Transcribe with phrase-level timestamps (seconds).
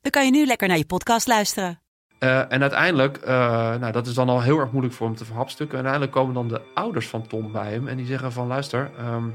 [0.00, 1.80] dan kan je nu lekker naar je podcast luisteren.
[2.20, 3.28] Uh, en uiteindelijk, uh,
[3.74, 5.78] nou dat is dan al heel erg moeilijk voor hem te verhapstukken.
[5.78, 8.90] En uiteindelijk komen dan de ouders van Tom bij hem en die zeggen van luister,
[9.14, 9.34] um,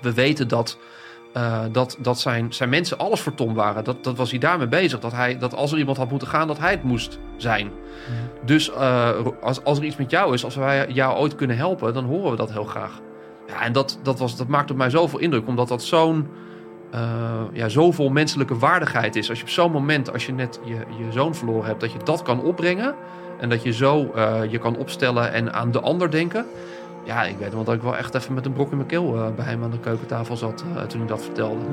[0.00, 0.78] we weten dat,
[1.36, 3.84] uh, dat, dat zijn, zijn mensen alles voor Tom waren.
[3.84, 5.00] Dat, dat was hij daarmee bezig.
[5.00, 7.66] Dat, hij, dat als er iemand had moeten gaan, dat hij het moest zijn.
[7.66, 8.46] Mm.
[8.46, 8.72] Dus
[9.40, 12.30] als, als er iets met jou is, als wij jou ooit kunnen helpen, dan horen
[12.30, 13.00] we dat heel graag.
[13.46, 16.28] Ja, en dat, dat, was, dat maakt op mij zoveel indruk, omdat dat zo'n
[16.94, 17.00] uh,
[17.52, 19.28] ja, zoveel menselijke waardigheid is.
[19.28, 21.98] Als je op zo'n moment, als je net je, je zoon verloren hebt, dat je
[22.04, 22.94] dat kan opbrengen.
[23.40, 26.46] En dat je zo uh, je kan opstellen en aan de ander denken.
[27.04, 29.14] Ja, ik weet wel dat ik wel echt even met een brok in mijn keel
[29.14, 31.64] uh, bij hem aan de keukentafel zat toen ik dat vertelde.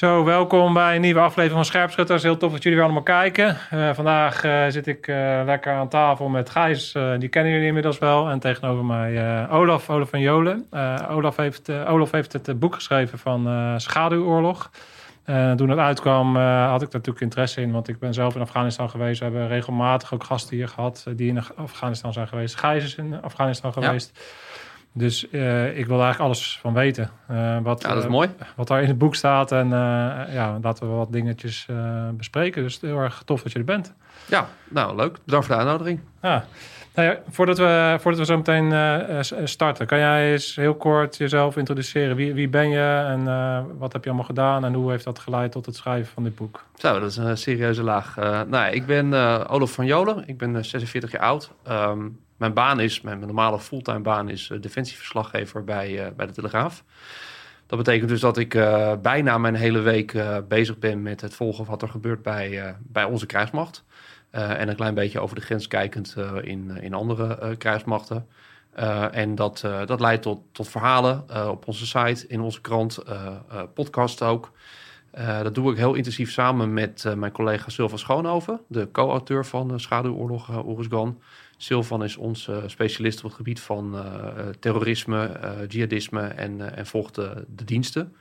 [0.00, 2.22] Zo, welkom bij een nieuwe aflevering van Scherpschutters.
[2.22, 3.56] Heel tof dat jullie weer allemaal kijken.
[3.74, 7.98] Uh, vandaag uh, zit ik uh, lekker aan tafel met Gijs, die kennen jullie inmiddels
[7.98, 8.28] wel.
[8.28, 10.66] En tegenover mij Olaf, Olaf van Jolen.
[11.08, 14.70] Olaf, heeft, Olaf heeft het boek geschreven van Schaduwoorlog.
[15.56, 19.18] toen het uitkwam had ik natuurlijk interesse in, want ik ben zelf in Afghanistan geweest.
[19.18, 22.56] We hebben regelmatig ook gasten hier gehad die in Afghanistan zijn geweest.
[22.56, 24.10] Gijs is in Afghanistan geweest.
[24.14, 24.20] Ja.
[24.92, 27.10] Dus uh, ik wil eigenlijk alles van weten.
[27.30, 28.28] Uh, wat, ja, dat is uh, mooi.
[28.56, 29.52] Wat daar in het boek staat.
[29.52, 29.68] En
[30.32, 31.66] ja, laten we wat dingetjes
[32.12, 32.62] bespreken.
[32.62, 33.94] Dus heel erg tof dat je er bent.
[34.26, 35.18] Ja, nou leuk.
[35.24, 36.00] Bedankt voor de uitnodiging.
[36.22, 36.44] Ja.
[36.94, 41.56] Nou ja, voordat, we, voordat we zo meteen starten, kan jij eens heel kort jezelf
[41.56, 42.16] introduceren?
[42.16, 43.24] Wie, wie ben je en
[43.78, 46.34] wat heb je allemaal gedaan en hoe heeft dat geleid tot het schrijven van dit
[46.34, 46.64] boek?
[46.74, 48.16] Zo, dat is een serieuze laag.
[48.46, 49.12] nou, ik ben
[49.48, 51.50] Olaf van Jolen, ik ben 46 jaar oud.
[51.68, 56.32] Um, mijn baan is, mijn normale fulltime baan is uh, defensieverslaggever bij, uh, bij de
[56.32, 56.84] Telegraaf.
[57.66, 61.64] Dat betekent dus dat ik uh, bijna mijn hele week bezig ben met het volgen
[61.64, 63.84] wat er gebeurt bij, bij onze krijgsmacht.
[64.30, 68.26] en een klein beetje over de grens kijkend in, in andere krijgsmachten.
[69.10, 72.98] en dat, dat leidt tot, tot verhalen op onze site, in onze krant,
[73.74, 74.52] podcast ook.
[75.42, 80.64] dat doe ik heel intensief samen met mijn collega Sylva Schoonhoven, de co-auteur van Schaduwoorlog
[80.64, 81.18] Oeruzgan.
[81.62, 84.02] Silvan is onze specialist op het gebied van uh,
[84.60, 88.14] terrorisme, uh, jihadisme en, en volgt de, diensten.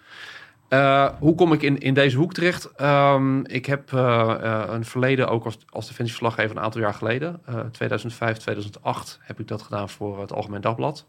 [1.19, 2.81] Hoe kom ik in, in deze hoek terecht?
[2.81, 7.41] Um, ik heb een verleden ook als, als defensieverslaggever een aantal jaar geleden.
[7.71, 11.05] 2005, 2008 heb ik dat gedaan voor het Algemeen Dagblad.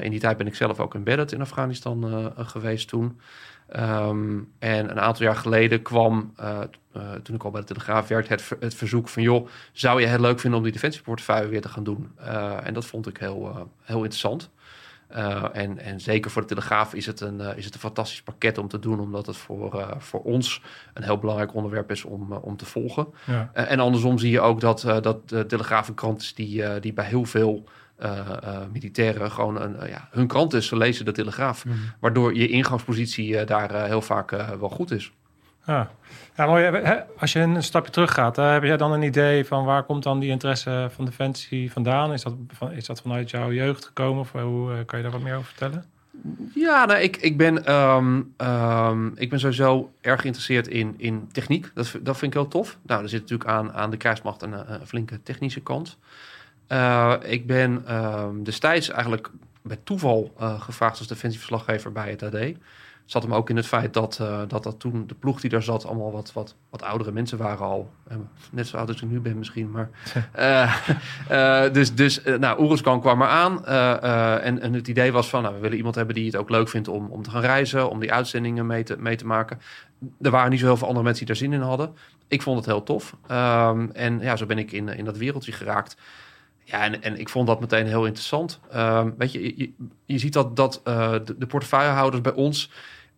[0.00, 3.20] in die tijd ben ik zelf ook embedded in Afghanistan geweest toen.
[3.78, 6.58] Um, en een aantal jaar geleden kwam, uh,
[6.96, 9.22] uh, toen ik al bij de Telegraaf werkte, het, het, verzoek van...
[9.22, 12.10] joh, zou je het leuk vinden om die defensieportefeuille weer te gaan doen?
[12.20, 14.50] Uh, en dat vond ik heel, heel interessant.
[15.52, 18.68] en, en zeker voor de Telegraaf is het, een, is het een fantastisch pakket om
[18.68, 19.00] te doen...
[19.00, 20.62] omdat het voor, voor ons
[20.94, 23.06] een heel belangrijk onderwerp is om, om te volgen.
[23.26, 23.50] Ja.
[23.52, 27.06] en andersom zie je ook dat, dat de Telegraaf een krant is die, die bij
[27.06, 27.68] heel veel...
[28.02, 31.64] Uh, uh, militairen gewoon een, uh, ja, hun krant is, ze lezen de Telegraaf.
[31.64, 31.72] Mm.
[32.00, 35.12] Waardoor je ingangspositie daar heel vaak wel goed is.
[35.66, 35.90] Ja,
[36.36, 36.82] ja mooi.
[37.18, 40.20] Als je een stapje terug gaat, heb jij dan een idee van waar komt dan
[40.20, 42.12] die interesse van Defensie vandaan?
[42.12, 42.34] Is dat,
[42.70, 45.84] is dat vanuit jouw jeugd gekomen of hoe kan je daar wat meer over vertellen?
[46.54, 51.70] Ja, nou, ik, ik, ben, um, um, ik ben sowieso erg geïnteresseerd in, in techniek.
[51.74, 52.78] Dat, dat vind ik heel tof.
[52.82, 55.98] Nou, er zit natuurlijk aan, aan de krijgsmacht een, een flinke technische kant.
[56.72, 59.30] Uh, ik ben uh, destijds eigenlijk
[59.62, 62.38] bij toeval uh, gevraagd als defensieverslaggever bij het AD.
[63.04, 65.62] Zat hem ook in het feit dat, uh, dat, dat toen de ploeg die daar
[65.62, 67.90] zat allemaal wat, wat, wat oudere mensen waren al.
[68.50, 69.70] Net zo oud als ik nu ben misschien.
[69.70, 69.90] Maar,
[71.72, 73.66] dus dus nou, kwam eraan.
[74.40, 76.68] en, en het idee was van, nou, we willen iemand hebben die het ook leuk
[76.68, 77.90] vindt om, om te gaan reizen.
[77.90, 79.60] Om die uitzendingen mee te, mee te maken.
[80.20, 81.94] Er waren niet zo heel veel andere mensen die daar zin in hadden.
[82.28, 83.16] Ik vond het heel tof.
[83.30, 85.96] Um, en ja, zo ben ik in, in dat wereldje geraakt.
[86.70, 88.60] Ja, en, en ik vond dat meteen heel interessant.
[88.74, 89.72] Um, weet je,
[90.04, 92.70] je, ziet dat, dat de, de portefeuillehouders bij ons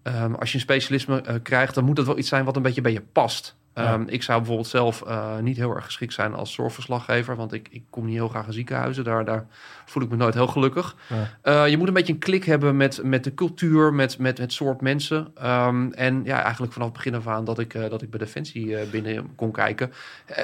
[0.02, 2.62] Um, als je een specialisme uh, krijgt, dan moet het wel iets zijn wat een
[2.62, 3.56] beetje bij je past.
[3.74, 3.92] Ja.
[3.94, 7.69] Um, ik zou bijvoorbeeld zelf uh, niet heel erg geschikt zijn als zorgverslaggever, want ik,
[7.70, 9.04] ik kom niet heel graag in ziekenhuizen.
[9.04, 9.46] Daar, daar
[9.84, 10.96] voel ik me nooit heel gelukkig.
[11.08, 11.62] Ja.
[11.64, 14.52] Uh, je moet een beetje een klik hebben met, met de cultuur, met, met het
[14.52, 15.32] soort mensen.
[15.44, 18.86] Um, en ja, eigenlijk vanaf het begin af aan dat ik, dat ik bij Defensie
[18.86, 19.92] binnen kon kijken,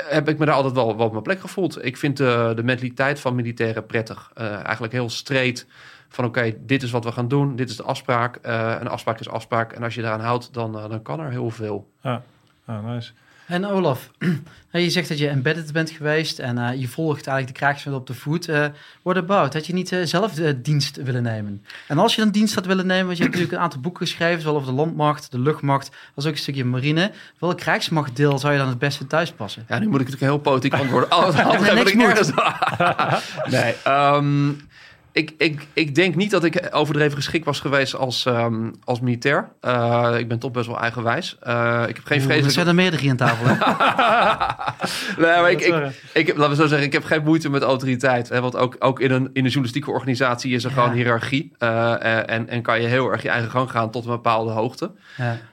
[0.09, 1.85] heb ik me daar altijd wel, wel op mijn plek gevoeld.
[1.85, 4.31] Ik vind de, de mentaliteit van militairen prettig.
[4.35, 5.67] eigenlijk heel streed
[6.09, 8.39] van oké, dit is wat we gaan doen, dit is de afspraak.
[8.81, 9.73] Een afspraak is afspraak.
[9.73, 11.91] En als je daaraan houdt, dan, dan kan er heel veel.
[12.01, 12.23] Ja,
[12.69, 13.13] ja nice.
[13.49, 14.11] En Olaf,
[14.71, 18.07] je zegt dat je embedded bent geweest en uh, je volgt eigenlijk de krijgsmacht op
[18.07, 18.49] de voet.
[18.49, 18.67] Uh,
[19.03, 19.55] what about?
[19.55, 21.65] Had je niet uh, zelf de dienst willen nemen?
[21.87, 24.07] En als je een dienst had willen nemen, want je hebt natuurlijk een aantal boeken
[24.07, 27.11] geschreven, zowel over de landmacht, de luchtmacht, als ook een stukje marine.
[27.39, 29.65] Welk krijgsmachtdeel zou je dan het beste thuis passen?
[29.69, 31.11] Ja, nu moet ik natuurlijk heel politiek antwoorden.
[31.19, 32.31] Oh, dat heb ik nergens.
[33.57, 34.69] nee, um,
[35.19, 39.49] ik, ik, ik denk niet dat ik overdreven geschikt was geweest als, um, als militair.
[39.63, 41.37] Uh, ik ben toch best wel eigenwijs.
[41.47, 42.45] Uh, ik heb geen vrees.
[42.45, 43.47] Er zijn er meerdere hier aan tafel.
[45.25, 48.29] nee, maar ik, ik, ik, laten we zo zeggen, ik heb geen moeite met autoriteit.
[48.29, 50.77] Hè, want ook, ook in, een, in een journalistieke organisatie is er ja.
[50.77, 51.53] gewoon hiërarchie.
[51.59, 54.91] Uh, en, en kan je heel erg je eigen gang gaan tot een bepaalde hoogte.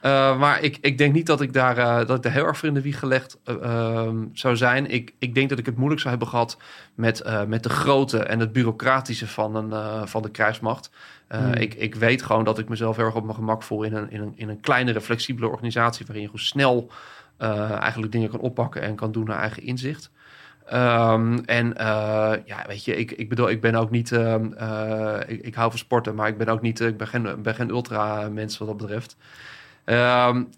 [0.02, 0.34] Ja.
[0.34, 2.74] maar ik, ik denk niet dat ik daar, dat ik daar heel erg voor in
[2.74, 4.90] de wieg gelegd ehm, zou zijn.
[4.90, 6.56] Ik, ik denk dat ik het moeilijk zou hebben gehad
[6.96, 10.90] met, met de grootte en het bureaucratische van een, uh, van de krijgsmacht.
[11.28, 11.52] Uh, hmm.
[11.52, 14.10] ik, ik weet gewoon dat ik mezelf heel erg op mijn gemak voel in een,
[14.10, 16.06] in een, in een kleinere, flexibele organisatie.
[16.06, 16.90] waarin je gewoon snel
[17.80, 20.10] eigenlijk dingen kan oppakken en kan doen naar eigen inzicht.
[20.72, 21.72] Um, en
[22.44, 24.10] ja, weet je, ik, ik bedoel, ik ben ook niet.
[25.26, 26.80] ik, ik, hou van sporten, maar ik ben ook niet.
[26.80, 29.16] Ik ben geen, ben geen ultra-mens wat dat betreft.
[29.84, 30.48] Um,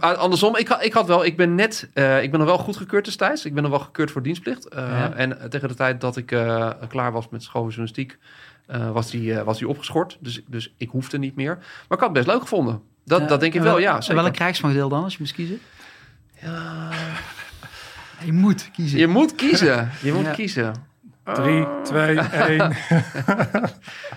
[0.00, 3.44] Andersom, ik, ik had wel, ik ben net, uh, ik ben nog wel goedgekeurd destijds.
[3.44, 4.74] Ik ben nog wel gekeurd voor dienstplicht.
[4.74, 5.12] Uh, ja.
[5.12, 8.18] En tegen de tijd dat ik uh, klaar was met schooljournalistiek,
[8.92, 10.18] was, die, was die opgeschort.
[10.20, 11.54] Dus, dus ik hoefde niet meer.
[11.54, 12.82] Maar ik had het best leuk gevonden.
[13.04, 13.26] Dat, ja.
[13.26, 14.00] dat denk ik wel, ja.
[14.08, 15.60] En welk krijgsmachtdeel dan, als je moest kiezen?
[16.42, 16.90] Ja.
[18.24, 18.98] Je moet kiezen.
[18.98, 19.90] Je moet kiezen.
[20.02, 20.74] Je moet kiezen.
[21.34, 22.58] 3, 2, 1.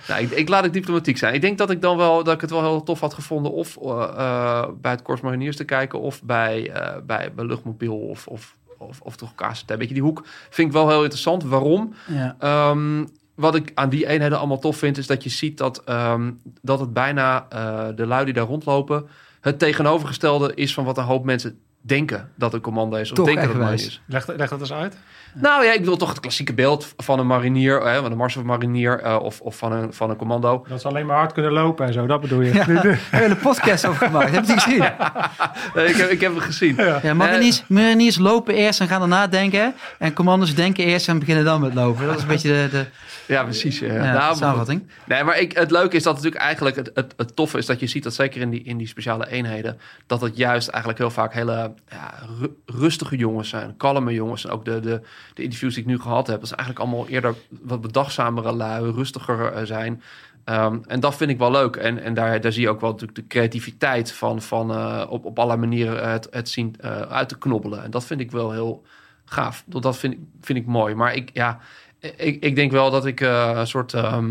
[0.08, 1.34] nou, ik, ik, laat het diplomatiek zijn.
[1.34, 3.78] Ik denk dat ik dan wel dat ik het wel heel tof had gevonden of
[3.82, 8.56] uh, bij het Korps Mariniers te kijken of bij, uh, bij, bij Luchtmobiel of, of,
[8.78, 9.76] of, of toch KCT.
[9.76, 11.44] Weet je, die hoek vind ik wel heel interessant.
[11.44, 11.94] Waarom?
[12.06, 12.70] Ja.
[12.70, 16.40] Um, wat ik aan die eenheden allemaal tof vind, is dat je ziet dat, um,
[16.60, 17.46] dat het bijna
[17.94, 19.06] de lui die daar rondlopen,
[19.40, 23.10] het tegenovergestelde is van wat een hoop mensen denken dat een commando is.
[23.10, 24.02] Of Toch denken dat het is.
[24.06, 24.96] Leg, leg dat eens uit.
[25.34, 28.36] Nou ja, ik wil toch het klassieke beeld van een marinier, hè, van een mars
[28.36, 30.64] of marinier uh, of, of van, een, van een commando.
[30.68, 32.54] Dat ze alleen maar hard kunnen lopen en zo, dat bedoel je.
[32.54, 32.72] Ja, we
[33.10, 34.78] hebben een podcast over gemaakt, heb je het gezien?
[35.74, 36.74] nee, ik, heb, ik heb het gezien.
[36.76, 39.74] Ja, ja mariniers, mariniers lopen eerst en gaan daarna denken.
[39.98, 42.06] En commando's denken eerst en beginnen dan met lopen.
[42.06, 42.68] Dat is een beetje de...
[42.70, 42.86] de
[43.26, 43.78] ja, precies.
[43.78, 43.94] Ja.
[43.94, 44.88] Ja, nou, samenvatting.
[45.04, 47.80] Nee, maar ik, het leuke is dat natuurlijk eigenlijk het, het, het toffe is dat
[47.80, 51.10] je ziet dat zeker in die, in die speciale eenheden, dat het juist eigenlijk heel
[51.10, 52.14] vaak hele ja,
[52.66, 54.44] rustige jongens zijn, kalme jongens.
[54.44, 55.00] En ook de, de,
[55.34, 58.90] de interviews die ik nu gehad heb, dat is eigenlijk allemaal eerder wat bedachtzamere lui,
[58.90, 60.02] rustiger uh, zijn.
[60.44, 61.76] Um, en dat vind ik wel leuk.
[61.76, 65.24] En, en daar, daar zie je ook wel natuurlijk de creativiteit van, van uh, op,
[65.24, 67.82] op allerlei manieren het, het zien uh, uit te knobbelen.
[67.82, 68.82] En dat vind ik wel heel
[69.24, 69.64] gaaf.
[69.66, 70.94] Dat vind, vind ik mooi.
[70.94, 71.58] Maar ik, ja,
[72.16, 73.92] ik, ik denk wel dat ik een soort.
[73.92, 74.24] Uh,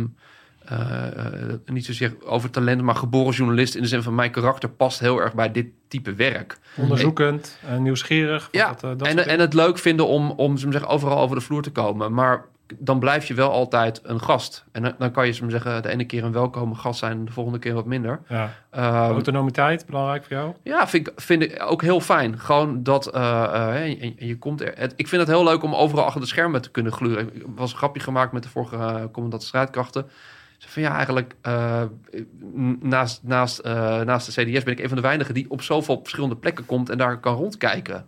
[1.65, 5.21] niet zozeer over talent, maar geboren journalist in de zin van mijn karakter past heel
[5.21, 6.59] erg bij dit type werk.
[6.75, 8.49] Onderzoekend en nieuwsgierig.
[8.51, 11.61] Ja, dat, dat en, en het leuk vinden om, om zeggen, overal over de vloer
[11.61, 12.13] te komen.
[12.13, 12.45] Maar
[12.79, 14.65] dan blijf je wel altijd een gast.
[14.71, 17.59] En dan kan je ze zeggen, de ene keer een welkome gast zijn, de volgende
[17.59, 18.21] keer wat minder.
[18.27, 18.43] Ja.
[18.75, 20.53] Um, Autonomiteit, belangrijk voor jou?
[20.63, 22.39] Ja, vind ik, vind ik ook heel fijn.
[22.39, 24.73] Gewoon dat uh, uh, je, je, komt er.
[24.75, 27.35] Het, ik vind het heel leuk om overal achter de schermen te kunnen gluren.
[27.35, 30.09] Ik was een grapje gemaakt met de vorige uh, commandant strijdkrachten.
[30.61, 31.83] Ze van ja, eigenlijk uh,
[32.79, 35.99] naast, naast, uh, naast de CDS ben ik een van de weinigen die op zoveel
[36.01, 38.05] verschillende plekken komt en daar kan rondkijken.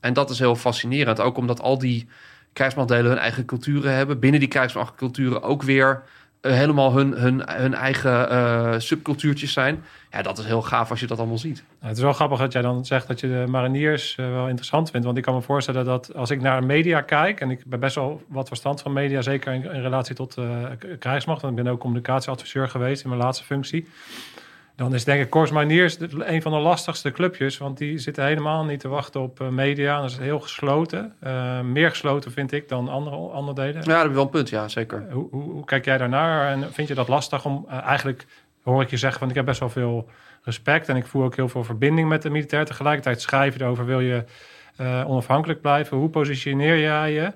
[0.00, 1.20] En dat is heel fascinerend.
[1.20, 2.08] Ook omdat al die
[2.52, 4.18] krijgsmachtdelen hun eigen culturen hebben.
[4.18, 6.02] Binnen die krijgsmachtculturen ook weer
[6.52, 9.84] helemaal hun, hun, hun eigen uh, subcultuurtjes zijn.
[10.10, 11.64] Ja, dat is heel gaaf als je dat allemaal ziet.
[11.80, 14.46] Ja, het is wel grappig dat jij dan zegt dat je de mariniers uh, wel
[14.46, 15.06] interessant vindt.
[15.06, 17.40] Want ik kan me voorstellen dat als ik naar media kijk...
[17.40, 19.22] en ik ben best wel wat verstand van media...
[19.22, 20.36] zeker in, in relatie tot
[20.98, 21.42] krijgsmacht...
[21.42, 23.88] want ik ben ook communicatieadviseur geweest in mijn laatste functie...
[24.76, 25.32] Dan is denk ik
[25.98, 27.58] de- een van de lastigste clubjes.
[27.58, 30.00] Want die zitten helemaal niet te wachten op eh, media.
[30.00, 31.14] Dat is heel gesloten.
[31.20, 33.74] Eh, meer gesloten vind ik dan andere onderdelen.
[33.74, 35.06] Ja, dat heb je wel een punt, ja, zeker.
[35.10, 36.52] Hoe, hoe, hoe kijk jij daarnaar?
[36.52, 38.26] En vind je dat lastig om eh, eigenlijk,
[38.62, 40.08] hoor ik je zeggen, van ik heb best wel veel
[40.42, 42.64] respect en ik voel ook heel veel verbinding met de militair.
[42.64, 44.24] Tegelijkertijd schrijf je erover, wil je
[44.76, 45.96] eh, onafhankelijk blijven?
[45.96, 47.26] Hoe positioneer jij je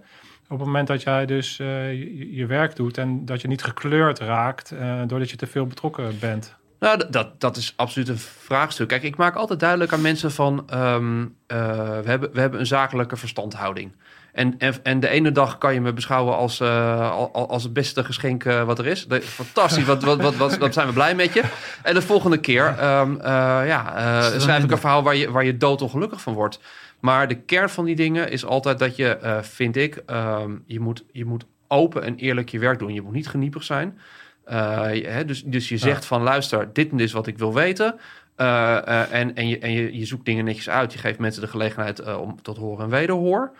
[0.48, 3.62] op het moment dat jij dus eh, je, je werk doet en dat je niet
[3.62, 6.56] gekleurd raakt eh, doordat je te veel betrokken bent?
[6.80, 8.88] Nou, dat, dat is absoluut een vraagstuk.
[8.88, 10.64] Kijk, ik maak altijd duidelijk aan mensen van...
[10.68, 13.92] ehm, eh, we, hebben, we hebben een zakelijke verstandhouding.
[14.32, 17.62] En, en, en de ene dag kan je me beschouwen als, eh, al- al- als
[17.62, 19.06] het beste geschenk eh, wat er is.
[19.22, 21.42] Fantastisch, wat, wat, wat, wat, wat zijn we blij met je.
[21.82, 23.26] En de volgende keer ehm, eh,
[23.66, 26.60] ja, schrijf ik een verhaal waar je, waar je doodongelukkig van wordt.
[27.00, 30.02] Maar de kern van die dingen is altijd dat je, vind ik...
[30.06, 32.94] ehm, je, moet, je moet open en eerlijk je werk doen.
[32.94, 33.98] Je moet niet geniepig zijn.
[34.48, 37.54] Eh, hè, dus, dus je zegt van luister, dit en dit is wat ik wil
[37.54, 37.98] weten.
[38.36, 40.92] Eh, eh, en en, je, en je, je zoekt dingen netjes uit.
[40.92, 43.50] Je geeft mensen de gelegenheid om tot horen en wederhoor.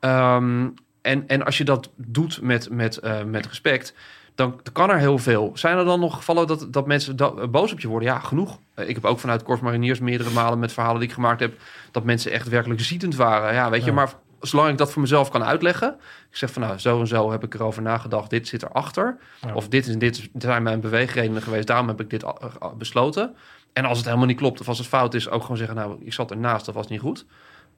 [0.00, 0.68] Ehm,
[1.02, 3.94] en, en als je dat doet met, met, met respect,
[4.34, 5.50] dan kan er heel veel.
[5.54, 7.16] Zijn er dan nog gevallen dat, dat mensen
[7.50, 8.08] boos op je worden?
[8.08, 8.58] Ja, genoeg.
[8.76, 11.52] Ik heb ook vanuit Korps Mariniers meerdere malen met verhalen die ik gemaakt heb...
[11.90, 13.54] dat mensen echt werkelijk zietend waren.
[13.54, 15.96] Ja, weet je, maar zolang ik dat voor mezelf kan uitleggen...
[16.30, 18.30] ik zeg van nou, zo en zo heb ik erover nagedacht.
[18.30, 19.18] Dit zit erachter.
[19.46, 19.54] Ja.
[19.54, 21.66] Of dit, is, dit zijn mijn beweegredenen geweest.
[21.66, 23.36] Daarom heb ik dit a- besloten.
[23.72, 25.28] En als het helemaal niet klopt of als het fout is...
[25.30, 27.26] ook gewoon zeggen, nou, ik zat ernaast, dat was niet goed.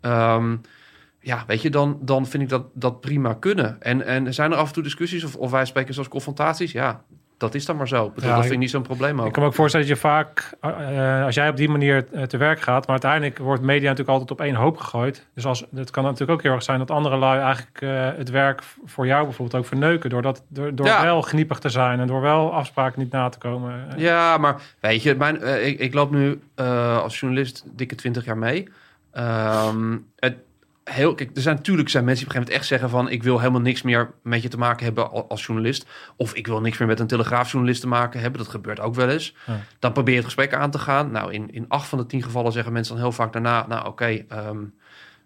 [0.00, 0.56] Ehm,
[1.20, 3.82] ja, weet je, dan, dan vind ik dat, dat prima kunnen.
[3.82, 6.72] En, en zijn er af en toe discussies of, of wij spreken zoals confrontaties?
[6.72, 7.04] Ja,
[7.40, 8.06] dat is dan maar zo.
[8.06, 9.26] Ik bedoel, Ja, dat vind ik niet zo'n probleem ook.
[9.26, 12.22] Ik kan me ook voorstellen dat je vaak, eh, als jij op die manier eh,
[12.22, 15.26] te werk gaat, maar uiteindelijk wordt media natuurlijk altijd op één hoop gegooid.
[15.34, 18.30] Dus als, het kan natuurlijk ook heel erg zijn dat andere lui eigenlijk eh, het
[18.30, 20.10] werk voor jou bijvoorbeeld ook verneuken.
[20.10, 21.02] Door, dat, door, door Ja.
[21.02, 23.86] wel gniepig te zijn en door wel afspraken niet na te komen.
[23.96, 26.40] Ja, maar weet je, mijn, ik, ik loop nu
[27.02, 28.68] als journalist dikke 20 jaar mee.
[29.12, 30.36] Ehm, het,
[30.92, 33.18] heel, kijk, er zijn natuurlijk zijn mensen die op een gegeven moment echt zeggen van...
[33.18, 35.86] ik wil helemaal niks meer met je te maken hebben al- als journalist.
[36.16, 38.40] Of ik wil niks meer met een telegraafjournalist te maken hebben.
[38.40, 39.34] Dat gebeurt ook wel eens.
[39.46, 39.60] Ja.
[39.78, 41.10] Dan probeer je het gesprek aan te gaan.
[41.10, 43.66] Nou, in, in acht van de tien gevallen zeggen mensen dan heel vaak daarna...
[43.66, 44.64] nou, oké, ehm,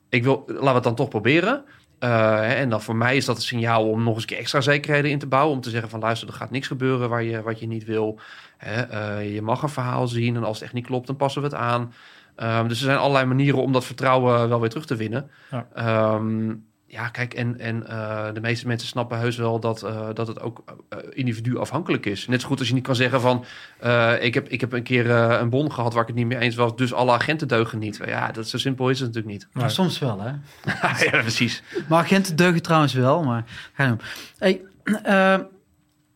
[0.09, 1.65] ik wil, laten we het dan toch proberen.
[1.99, 4.61] Eh, en dan voor mij is dat een signaal om nog eens een keer extra
[4.61, 5.55] zekerheden in te bouwen.
[5.55, 8.19] Om te zeggen van luister, er gaat niks gebeuren waar je, wat je niet wil.
[8.57, 11.43] Hè, eh, je mag een verhaal zien en als het echt niet klopt, dan passen
[11.43, 11.93] we het aan.
[12.37, 15.31] Ehm, dus er zijn allerlei manieren om dat vertrouwen wel weer terug te winnen.
[15.51, 15.67] Ja.
[15.75, 16.53] Ehm,
[16.95, 20.41] ja, kijk, en, en eh, de meeste mensen snappen heus wel dat, eh, dat het
[20.41, 22.27] ook eh, individu afhankelijk is.
[22.27, 23.45] Net zo goed als je niet kan zeggen van...
[23.79, 26.39] eh, ik, heb, ik heb een keer een bon gehad waar ik het niet mee
[26.39, 26.77] eens was...
[26.77, 28.01] dus alle agenten deugen niet.
[28.07, 29.49] Ja, dat zo simpel is het natuurlijk niet.
[29.53, 30.31] Maar soms wel, hè?
[31.11, 31.63] ja, precies.
[31.89, 34.01] Maar agenten deugen trouwens wel, maar ga je doen.
[34.39, 34.61] Hey,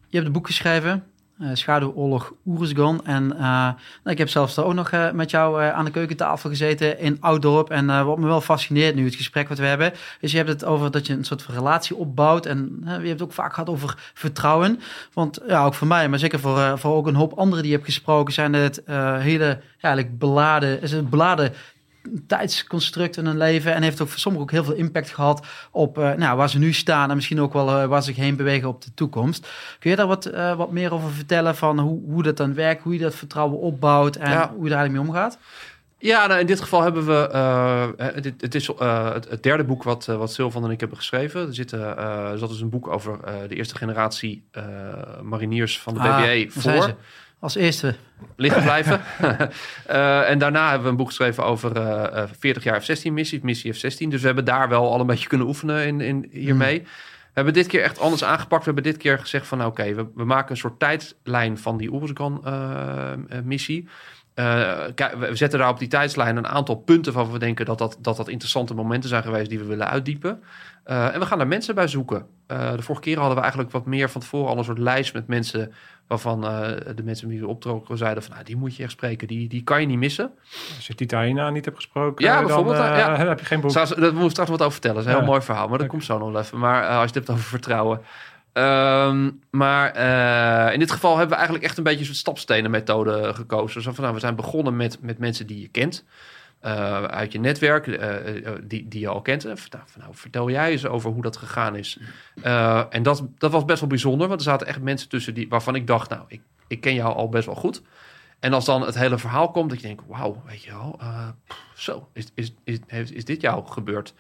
[0.09, 1.05] je hebt een boek geschreven,
[1.41, 3.01] eh Schaduwoorlog Oeruzgan.
[3.05, 6.51] En eh, nou, ik heb zelfs daar ook nog eh, met jou aan de keukentafel
[6.51, 7.71] gezeten in Ouddorp.
[7.71, 10.65] En wat me wel fascineert nu, het gesprek wat we hebben, is je hebt het
[10.65, 12.47] over dat je een soort van relatie opbouwt.
[12.47, 14.81] En je hebt het ook vaak gehad over vertrouwen.
[15.13, 17.77] Want ja, ook voor mij, maar zeker voor, voor ook een hoop anderen die je
[17.79, 18.83] hebt gesproken, zijn het
[19.19, 21.53] hele eigenlijk beladen, is een beladen
[22.27, 23.75] tijdsconstruct in hun leven.
[23.75, 26.59] En heeft ook voor sommigen ook heel veel impact gehad op eh, nou, waar ze
[26.59, 27.09] nu staan.
[27.09, 29.49] En misschien ook wel eh, waar ze zich heen bewegen op de toekomst.
[29.79, 32.83] Kun je daar wat, eh, wat meer over vertellen van hoe, hoe dat dan werkt?
[32.83, 34.53] Hoe je dat vertrouwen opbouwt en Ja.
[34.55, 35.39] hoe je daar mee omgaat?
[36.01, 38.21] Ja, nou, in dit geval hebben we.
[38.21, 41.47] dit, het is het, het derde boek wat, eh, wat Sylvan en ik hebben geschreven.
[41.47, 44.45] Er, zitten, eh, er zat dus een boek over de eerste generatie
[45.23, 46.95] mariniers van de Ah, BBA voor.
[47.41, 47.95] Als eerste.
[48.37, 49.01] liggen blijven.
[49.87, 53.73] Eh, en daarna hebben we een boek geschreven over eh, eh, 40 jaar F-16-missie, missie
[53.73, 54.09] F-16.
[54.09, 56.81] Dus we hebben daar wel al een beetje kunnen oefenen in, in, hiermee.
[56.81, 58.65] We hebben dit keer echt anders aangepakt.
[58.65, 61.77] We hebben dit keer gezegd van, nou, oké, we, we maken een soort tijdlijn van
[61.77, 63.89] die Oeruzgan-missie.
[64.39, 64.85] Eh,
[65.19, 68.17] we zetten daar op die tijdslijn een aantal punten van we denken dat dat, dat
[68.17, 70.43] dat interessante momenten zijn geweest die we willen uitdiepen.
[70.85, 72.27] Eh, en we gaan daar mensen bij zoeken.
[72.47, 75.13] Eh, de vorige keer hadden we eigenlijk wat meer van tevoren al een soort lijst
[75.13, 75.73] met mensen
[76.09, 79.29] waarvan eh, de mensen die we optrokken zeiden van nou, die moet je echt spreken,
[79.29, 80.31] die, die kan je niet missen.
[80.77, 83.17] Als je Tita Hina niet hebt gesproken, Ja, dan bijvoorbeeld, eh, ja.
[83.27, 83.71] heb je geen boek.
[83.71, 84.97] Straks, daar moeten we straks wat over vertellen.
[84.97, 86.59] Dat is een heel mooi verhaal, maar dat komt zo nog wel even.
[86.59, 88.01] Maar eh, als je het hebt over vertrouwen.
[88.53, 92.71] Ehm, maar eh, in dit geval hebben we eigenlijk echt een beetje een soort stapstenen
[92.71, 93.83] methode gekozen.
[93.83, 96.05] Zo van, nou, we zijn begonnen met, met mensen die je kent.
[96.61, 99.45] Eh, uit je netwerk, eh, eh, die, die je al kent.
[99.45, 101.99] En vertel, nou, vertel jij eens over hoe dat gegaan is.
[102.43, 105.49] Eh, en dat, dat was best wel bijzonder, want er zaten echt mensen tussen die,
[105.49, 107.83] waarvan ik dacht, nou, ik, ik ken jou al best wel goed.
[108.41, 110.99] En als dan het hele verhaal komt, dat je denkt, wauw, weet je wel,
[111.75, 114.15] zo, is, is, is, is, is dit jou gebeurd?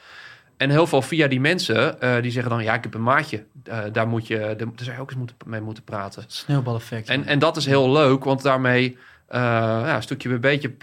[0.56, 3.44] En heel veel via die mensen, die zeggen dan, ja, ik heb een maatje.
[3.92, 6.24] Daar, moet je, daar zou je ook eens moeten, mee moeten praten.
[6.26, 7.08] Sneeuwbaleffect.
[7.08, 9.40] En, en dat is heel leuk, want daarmee eh,
[9.84, 10.74] ja, stukje bij beetje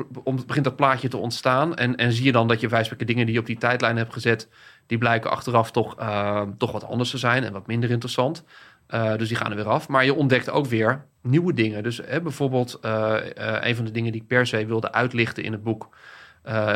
[0.46, 1.76] begint dat plaatje te ontstaan.
[1.76, 4.14] En, en zie je dan dat je wijselijke dingen die je op die tijdlijn hebt
[4.14, 4.50] gezet,
[4.86, 8.44] die blijken achteraf toch, eh, toch wat anders te zijn en wat minder interessant.
[8.88, 9.88] Eh, dus die gaan er weer af.
[9.88, 11.84] Maar je ontdekt ook weer nieuwe dingen.
[11.84, 15.52] Dus hè, bijvoorbeeld eh, een van de dingen die ik per se wilde uitlichten in
[15.52, 15.90] het boek.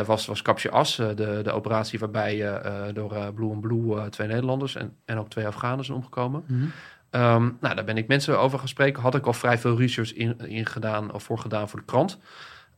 [0.06, 2.60] was, was As, de, de operatie waarbij
[2.92, 6.42] door Blue and Blue twee Nederlanders en, en ook twee Afghanen zijn omgekomen.
[6.46, 6.66] Mhm.
[7.10, 9.02] Ehm, nou, daar ben ik mensen over gaan spreken.
[9.02, 12.18] Had ik al vrij veel research in, in gedaan of voor gedaan voor de krant.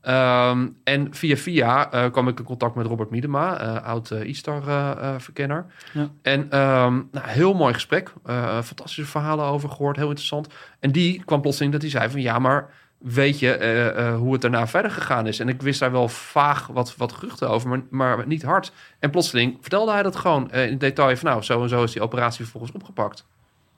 [0.00, 4.20] Ehm, en via via eh, kwam ik in contact met Robert Miedema, eh, oud uh,
[4.20, 5.66] E-Star-verkenner.
[5.92, 6.10] Ja.
[6.22, 8.12] En ehm, nou, heel mooi gesprek.
[8.24, 10.48] Eh, fantastische verhalen over gehoord, heel interessant.
[10.80, 12.70] En die kwam plotseling dat hij zei van ja, maar
[13.02, 15.40] weet je eh, eh, hoe het daarna verder gegaan is?
[15.40, 18.72] En ik wist daar wel vaag wat, wat geruchten over, maar, maar niet hard.
[18.98, 21.92] En plotseling vertelde hij dat gewoon eh, in detail van nou, zo en zo is
[21.92, 23.26] die operatie vervolgens opgepakt.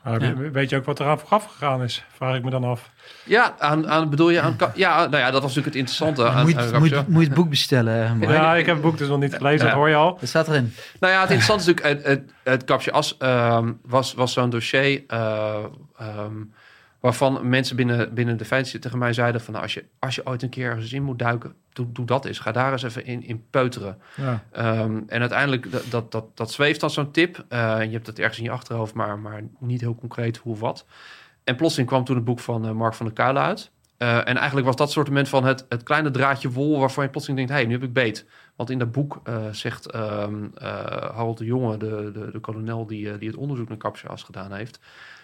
[0.04, 2.04] Maar we- Weet je ook wat eraan vooraf gegaan is?
[2.16, 2.90] Vraag ik me dan af.
[3.24, 4.56] Ja, aan, aan, bedoel je aan...
[4.74, 6.24] Ja, nou ja, dat was natuurlijk het interessante.
[6.28, 8.18] Aan, moet, aan moet, moet je het boek bestellen.
[8.18, 8.30] Mark.
[8.32, 9.64] Ja, ik heb het boek dus nog niet gelezen, Ja.
[9.64, 10.16] dat hoor je al.
[10.20, 10.74] Dat staat erin.
[11.00, 14.50] Nou ja, het interessante is natuurlijk, het, het, het kapje as ehm, was, was zo'n
[14.50, 15.54] dossier eh,
[15.98, 16.32] ehm,
[17.04, 20.42] waarvan mensen binnen, binnen Defensie tegen mij zeiden van nou, als, je, als je ooit
[20.42, 22.38] een keer ergens in moet duiken, doe, doe dat eens.
[22.38, 23.98] Ga daar eens even in, in peuteren.
[24.16, 24.44] Ja.
[24.52, 27.44] Ehm, en uiteindelijk, dat, dat, dat, dat zweeft als zo'n tip.
[27.48, 30.60] Eh, je hebt het ergens in je achterhoofd, maar, maar niet heel concreet hoe of
[30.60, 30.86] wat.
[31.44, 33.70] En plotseling kwam toen het boek van eh, Mark van der Kuilen uit.
[33.96, 36.78] Eh, en eigenlijk was dat soort moment van het, het kleine draadje wol...
[36.78, 38.26] waarvan je plotseling denkt, hé, hey, nu heb ik beet.
[38.56, 40.28] Want in dat boek zegt eh,
[41.14, 44.80] Harold de Jonge, de, de, de kolonel die, die het onderzoek naar Capsias gedaan heeft...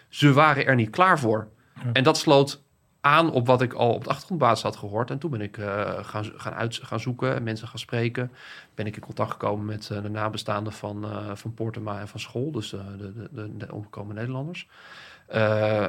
[0.09, 1.49] ze waren er niet klaar voor.
[1.75, 1.93] Ja.
[1.93, 2.63] En dat sloot
[3.01, 5.11] aan op wat ik al op de achtergrondbasis had gehoord.
[5.11, 8.31] En toen ben ik eh, gaan, gaan, uit, gaan zoeken en mensen gaan spreken.
[8.75, 12.21] Ben ik in contact gekomen met eh, de nabestaanden van, eh van Portema en van
[12.21, 12.51] school.
[12.51, 14.69] Dus de, de, de, de omgekomen Nederlanders.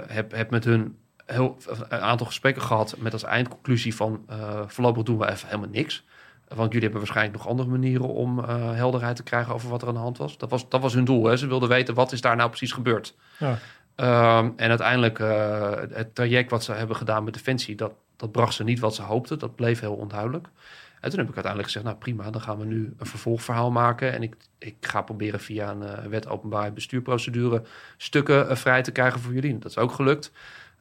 [0.08, 1.58] Heb, heb met hun heel,
[1.90, 4.26] een aantal gesprekken gehad met als eindconclusie van...
[4.68, 6.04] voorlopig doen we even helemaal niks.
[6.48, 9.94] Want jullie hebben waarschijnlijk nog andere manieren om helderheid te krijgen over wat er aan
[9.94, 10.38] de hand was.
[10.38, 11.26] Dat was, dat was hun doel.
[11.26, 11.38] Hè?
[11.38, 13.16] Ze wilden weten wat is daar nou precies gebeurd.
[13.38, 13.58] Ja.
[14.01, 18.53] Ehm, en uiteindelijk eh, het traject wat ze hebben gedaan met Defensie, dat, dat bracht
[18.53, 19.39] ze niet wat ze hoopten.
[19.39, 20.48] Dat bleef heel onduidelijk.
[21.01, 24.13] En toen heb ik uiteindelijk gezegd, nou prima, dan gaan we nu een vervolgverhaal maken.
[24.13, 27.63] En ik, ik ga proberen via een eh, wet openbaar bestuurprocedure
[27.98, 29.58] stukken eh, vrij te krijgen voor jullie.
[29.58, 30.32] Dat is ook gelukt.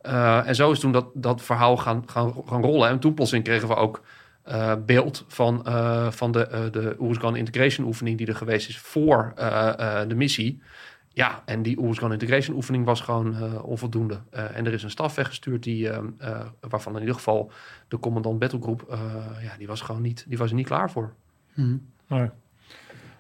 [0.03, 2.89] En zo is toen dat, dat verhaal gaan, gaan, gaan rollen.
[2.89, 4.03] En toen kregen we ook
[4.87, 5.65] beeld van,
[6.13, 9.33] van de, uh, de Integration oefening die er geweest is voor
[10.09, 10.61] de missie.
[11.13, 14.21] Ja, en die Oeruzgan Integration oefening was gewoon uh, onvoldoende.
[14.35, 15.99] Uh, en er is een staf weggestuurd die, uh,
[16.61, 17.51] waarvan in ieder geval
[17.89, 18.99] de commandant battlegroep,
[19.43, 21.13] ja, die was gewoon niet, die was er niet klaar voor.
[21.53, 21.87] Hmm.
[22.07, 22.29] Nee.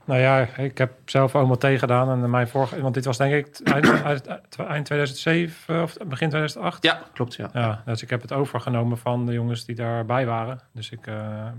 [0.04, 3.60] Nou ja, ik heb zelf OMT gedaan en mijn vorige, want dit was denk ik
[3.64, 4.26] eind,
[4.56, 6.82] eind 2007 of begin 2008.
[6.82, 7.34] Ja, klopt.
[7.34, 7.50] Ja.
[7.52, 10.60] ja, dus ik heb het overgenomen van de jongens die daarbij waren.
[10.72, 11.10] Dus ik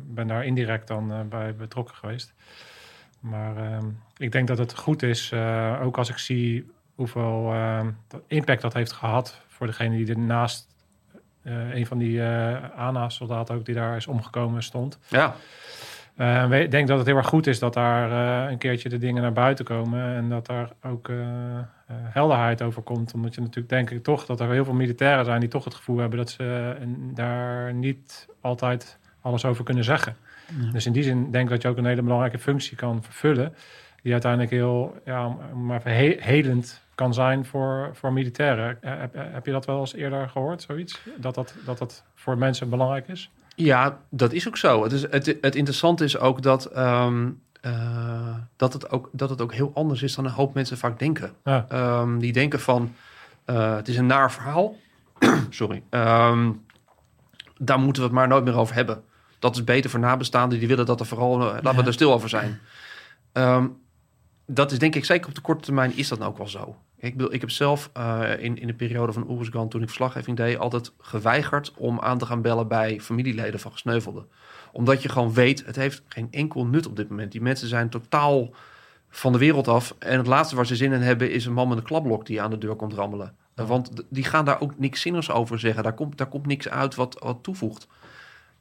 [0.07, 2.33] ben daar indirect dan bij betrokken geweest.
[3.21, 3.77] Maar uh,
[4.21, 7.53] ik denk dat het goed is, uh, ook als ik zie hoeveel
[8.27, 10.67] impact dat heeft gehad voor degene die ernaast
[11.43, 14.99] uh, een van die uh, ANA-soldaten ook die daar is omgekomen stond.
[15.07, 15.35] Ja.
[16.17, 18.97] Uh, ik denk dat het heel erg goed is dat daar uh, een keertje de
[18.97, 21.17] dingen naar buiten komen en dat daar ook uh,
[21.87, 23.13] helderheid over komt.
[23.13, 25.73] Omdat je natuurlijk denk ik toch dat er heel veel militairen zijn die toch het
[25.73, 26.75] gevoel hebben dat ze
[27.13, 30.15] daar niet altijd alles over kunnen zeggen.
[30.61, 30.71] Ja.
[30.71, 33.53] Dus in die zin denk ik dat je ook een hele belangrijke functie kan vervullen,
[34.01, 38.77] die uiteindelijk heel ja, maar he helend kan zijn voor, voor militairen.
[38.81, 41.01] Heb, heb je dat wel eens eerder gehoord, zoiets?
[41.17, 43.31] Dat dat, dat dat voor mensen belangrijk is?
[43.55, 44.83] Ja, dat is ook zo.
[44.83, 49.41] Het, is, het, het interessante is ook dat, um, uh, dat, het ook dat het
[49.41, 51.33] ook heel anders is dan een hoop mensen vaak denken.
[51.43, 51.65] Ja.
[52.01, 52.93] Um, die denken van,
[53.45, 54.75] uh, het is een naar verhaal.
[55.49, 55.83] Sorry.
[55.89, 56.65] Um,
[57.57, 59.03] daar moeten we het maar nooit meer over hebben.
[59.39, 60.59] Dat is beter voor nabestaanden.
[60.59, 62.59] Die willen dat er vooral, uh, laten we er stil over zijn.
[64.53, 66.75] Dat is denk ik, zeker op de korte termijn is dat nou ook wel zo.
[66.97, 70.37] Ik, bedoel, ik heb zelf uh, in, in de periode van Oeruzgan, toen ik verslaggeving
[70.37, 74.25] deed, altijd geweigerd om aan te gaan bellen bij familieleden van gesneuvelden.
[74.71, 77.31] Omdat je gewoon weet, het heeft geen enkel nut op dit moment.
[77.31, 78.49] Die mensen zijn totaal
[79.09, 79.95] van de wereld af.
[79.99, 82.41] En het laatste waar ze zin in hebben is een man met een klapblok die
[82.41, 83.35] aan de deur komt rammelen.
[83.55, 83.65] Ja.
[83.65, 85.83] Want die gaan daar ook niks zinnigs over zeggen.
[85.83, 87.87] Daar komt, daar komt niks uit wat, wat toevoegt.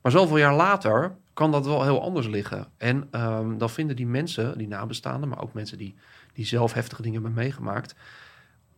[0.02, 2.66] Maar zoveel jaar later kan dat wel heel anders liggen.
[2.76, 5.94] En um, dan vinden die mensen, die nabestaanden, maar ook mensen die,
[6.32, 7.94] die zelf heftige dingen hebben meegemaakt,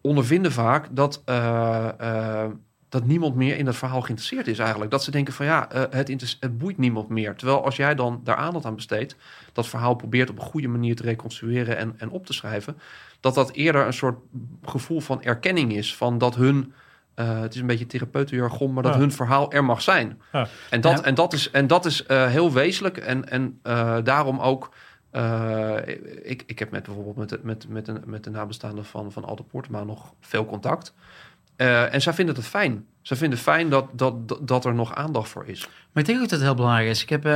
[0.01, 2.46] ondervinden vaak dat, uh, uh,
[2.88, 4.90] dat niemand meer in dat verhaal geïnteresseerd is eigenlijk.
[4.90, 7.35] Dat ze denken van ja, uh, het, het boeit niemand meer.
[7.35, 9.16] Terwijl als jij dan daar aandacht aan besteedt,
[9.53, 12.79] dat verhaal probeert op een goede manier te reconstrueren en, en op te schrijven,
[13.20, 14.18] dat dat eerder een soort
[14.62, 16.72] gevoel van erkenning is van dat hun
[17.14, 18.98] eh, het is een beetje therapeutenjargon, maar dat Ja.
[18.98, 20.20] hun verhaal er mag zijn.
[20.33, 20.46] Ja.
[20.70, 21.05] En dat, Ja.
[21.05, 22.96] en dat is, en dat is eh, heel wezenlijk.
[22.96, 24.70] En, en eh, daarom ook.
[25.11, 25.77] eh,
[26.22, 29.25] ik, ik heb met bijvoorbeeld met, de- met, met, een, met de nabestaanden van, van
[29.25, 30.94] Aldo Portema nog veel contact.
[31.57, 32.87] Eh, en zij vinden het fijn.
[33.03, 35.61] Zij vinden het fijn dat, dat, dat, dat er nog aandacht voor is.
[35.92, 37.03] Maar ik denk ook dat het heel belangrijk is.
[37.03, 37.33] Ik heb eh,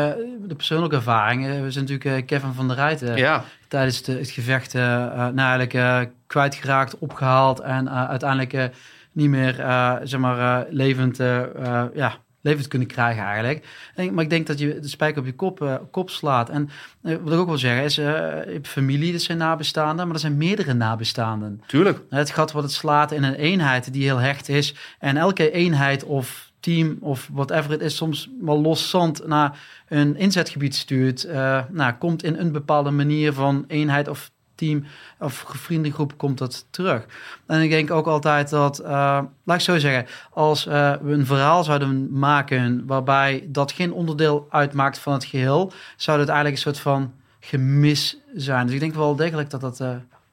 [0.47, 1.43] de persoonlijke ervaring.
[1.47, 3.17] we zijn natuurlijk eh, Kevin van der Rijten.
[3.17, 8.65] ja, tijdens de, het gevecht eh eh, nou eigenlijk kwijtgeraakt, opgehaald en eh, uiteindelijk eh,
[9.17, 13.67] niet meer eh, zeg maar, eh, levend, eh, ja, levend kunnen krijgen eigenlijk.
[13.95, 16.51] En, maar ik denk dat je de spijker op je kop, kop slaat.
[16.51, 16.69] En
[17.01, 18.03] wat ik ook wil zeggen is, je
[18.49, 21.61] hebt familie, dat zijn nabestaanden, maar er zijn meerdere nabestaanden.
[21.67, 22.01] tuurlijk.
[22.11, 24.75] Het gat wat het slaat in een eenheid die heel hecht is.
[24.99, 30.17] En elke eenheid of team of whatever het is, soms wel los zand naar een
[30.17, 31.25] inzetgebied stuurt.
[31.25, 34.85] eh, nou, komt in een bepaalde manier van eenheid of team
[35.19, 37.07] of vriendengroep komt dat terug.
[37.47, 38.89] En ik denk ook altijd dat, eh,
[39.45, 44.47] laat ik zo zeggen, als eh, we een verhaal zouden maken waarbij dat geen onderdeel
[44.51, 48.67] uitmaakt van het geheel, zou het eigenlijk een soort van gemis zijn.
[48.67, 49.89] Dus ik denk wel degelijk dat dat, eh,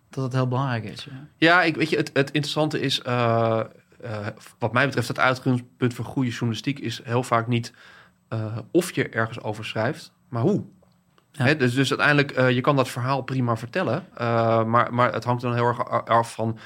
[0.09, 1.07] dat, dat heel belangrijk is.
[1.37, 1.63] Ja.
[1.63, 3.01] Ik, weet je, het, het interessante is,
[4.59, 7.73] wat mij betreft, het uitgangspunt voor goede journalistiek is heel vaak niet
[8.71, 10.63] of je ergens over schrijft, maar hoe.
[11.33, 11.53] Ja.
[11.53, 15.41] Dus, dus uiteindelijk, eh, je kan dat verhaal prima vertellen, eh, maar, maar het hangt
[15.41, 16.57] dan heel erg af van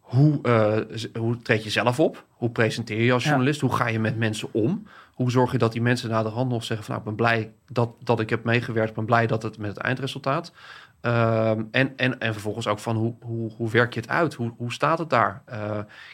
[0.00, 2.24] hoe, eh, hoe treed je zelf op?
[2.30, 3.28] Hoe presenteer je als Ja.
[3.28, 3.60] journalist?
[3.60, 4.86] Hoe ga je met mensen om?
[5.14, 7.26] Hoe zorg je dat die mensen na de hand nog zeggen van nou, ik ben
[7.26, 10.52] blij dat, dat ik heb meegewerkt, ik ben blij dat het met het eindresultaat.
[11.00, 14.34] Ehm, en, en, en vervolgens ook van hoe, hoe, hoe werk je het uit?
[14.34, 15.42] Hoe, hoe staat het daar?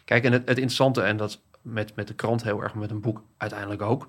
[0.04, 3.00] Kijk, en het, het interessante, en dat met, met de krant heel erg, met een
[3.00, 4.08] boek uiteindelijk ook.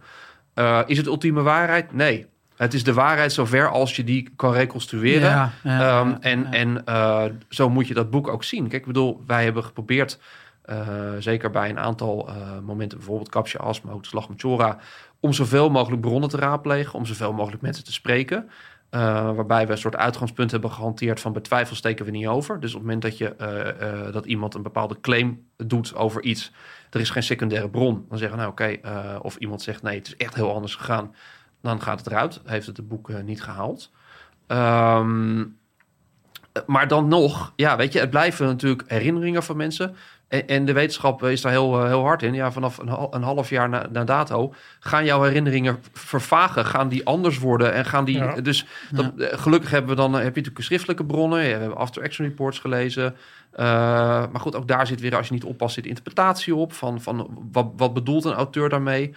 [0.85, 1.93] is het ultieme waarheid?
[1.93, 2.27] Nee.
[2.59, 5.29] Het is de waarheid zover als je die kan reconstrueren.
[5.29, 8.67] Ja, ja, Ehm, en en eh, zo moet je dat boek ook zien.
[8.67, 10.19] Kijk, ik bedoel, wij hebben geprobeerd,
[10.61, 10.87] eh,
[11.19, 14.77] zeker bij een aantal eh, momenten, bijvoorbeeld Kapsje As, maar ook de Slag om Chora,
[15.19, 18.49] om zoveel mogelijk bronnen te raadplegen, om zoveel mogelijk mensen te spreken.
[18.89, 22.59] Waarbij we een soort uitgangspunt hebben gehanteerd van bij twijfel steken we niet over.
[22.59, 23.35] Dus op het moment dat, je,
[24.11, 26.51] dat iemand een bepaalde claim doet over iets,
[26.89, 28.79] er is geen secundaire bron, dan zeggen we nou oké,
[29.21, 31.13] of iemand zegt nee, het is echt heel anders gegaan,
[31.61, 32.41] dan gaat het eruit.
[32.45, 33.91] Heeft het het boek eh, niet gehaald.
[34.47, 35.45] Ehm,
[36.65, 39.95] maar dan nog, ja, weet je, het blijven natuurlijk herinneringen van mensen.
[40.29, 42.33] En, en de wetenschap is daar heel, eh, heel hard in.
[42.33, 46.65] Ja, vanaf een, een half jaar na, na dato gaan jouw herinneringen vervagen.
[46.65, 47.73] Gaan die anders worden?
[47.73, 48.17] En gaan die.
[48.17, 48.41] Ja.
[48.41, 51.39] Dus dat, eh, gelukkig hebben we dan, eh, heb je natuurlijk schriftelijke bronnen.
[51.39, 53.15] Ja, we hebben after action reports gelezen.
[53.51, 53.65] Eh,
[54.31, 56.73] maar goed, ook daar zit weer, als je niet oppast, zit interpretatie op.
[56.73, 59.15] Van, van wat, wat bedoelt een auteur daarmee?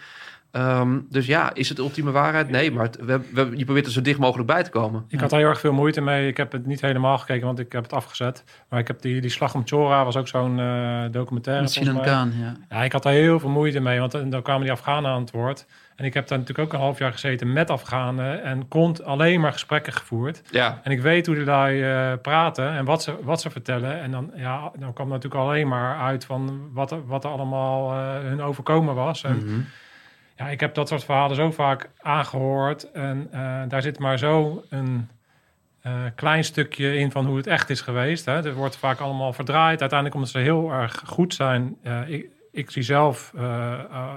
[0.52, 2.50] Ehm, dus ja, is het ultieme waarheid?
[2.50, 5.04] Nee, maar het- we, we, je probeert er zo dicht mogelijk bij te komen.
[5.08, 6.28] Ik had daar heel erg veel moeite mee.
[6.28, 8.44] Ik heb het niet helemaal gekeken, want ik heb het afgezet.
[8.68, 11.66] Maar ik heb die, die Slag om Chora was ook zo'n eh, documentaire.
[11.66, 12.02] Sinan mij.
[12.04, 12.56] Khan, ja.
[12.76, 15.20] Ja, ik had daar heel veel moeite mee, want dan dan kwamen die Afghanen aan
[15.20, 15.66] het woord.
[15.96, 19.40] En ik heb daar natuurlijk ook een half jaar gezeten met Afghanen en kon alleen
[19.40, 20.42] maar gesprekken gevoerd.
[20.50, 24.00] Ja, En ik weet hoe die lui eh, praten en wat ze, wat ze vertellen.
[24.00, 27.92] En dan, ja, dan kwam natuurlijk alleen maar uit van wat er, wat er allemaal
[27.92, 29.24] eh, hun overkomen was.
[29.24, 29.60] En Mhm.
[30.36, 32.90] Ja, ik heb dat soort verhalen zo vaak aangehoord.
[32.90, 35.08] En eh, daar zit maar zo een
[35.80, 38.24] eh, klein stukje in van hoe het echt is geweest.
[38.24, 38.46] Hè.
[38.46, 39.80] Er wordt vaak allemaal verdraaid.
[39.80, 41.76] Uiteindelijk omdat ze heel erg goed zijn.
[41.82, 43.30] Eh, ik, ik zie zelf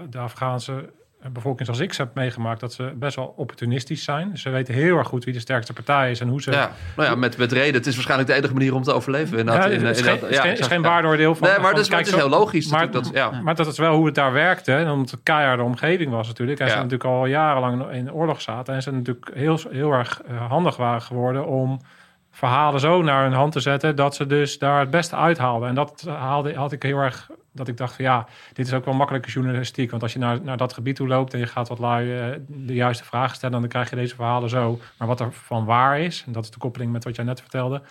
[0.10, 0.94] de Afghaanse
[1.32, 2.60] bevolking zoals ik ze heb meegemaakt...
[2.60, 4.32] dat ze best wel opportunistisch zijn.
[4.32, 6.52] Dus ze weten heel erg goed wie de sterkste partij is en hoe ze...
[6.52, 6.72] ja.
[6.96, 7.74] Nou ja, met, met reden.
[7.74, 9.46] Het is waarschijnlijk de enige manier om te overleven.
[9.46, 10.88] Ja, het In- is, in- geen, in- is ja, geen, is geen ja.
[10.90, 11.48] waardeoordeel van...
[11.48, 12.68] Nee, maar, van, dat maar kijk, het is heel logisch.
[12.72, 13.32] maar- dat, ja.
[13.42, 14.74] Maar dat is wel hoe het daar werkte.
[14.76, 16.60] En omdat het keiharde omgeving was natuurlijk.
[16.60, 16.82] En ze Ja.
[16.82, 18.74] natuurlijk al jarenlang in oorlog zaten.
[18.74, 21.80] En ze natuurlijk heel, heel erg eh, handig waren geworden om
[22.36, 23.96] verhalen zo naar hun hand te zetten.
[23.96, 25.70] Dat ze dus daar het beste uithaalden.
[25.70, 27.30] En dat haalde, had ik heel erg...
[27.52, 29.90] Dat ik dacht van ja, dit is ook wel makkelijke journalistiek.
[29.90, 32.40] Want als je naar, naar dat gebied toe loopt en je gaat wat lui eh,
[32.48, 33.60] de juiste vragen stellen...
[33.60, 34.80] dan krijg je deze verhalen zo.
[34.98, 37.40] Maar wat er van waar is, en dat is de koppeling met wat jij net
[37.40, 37.82] vertelde...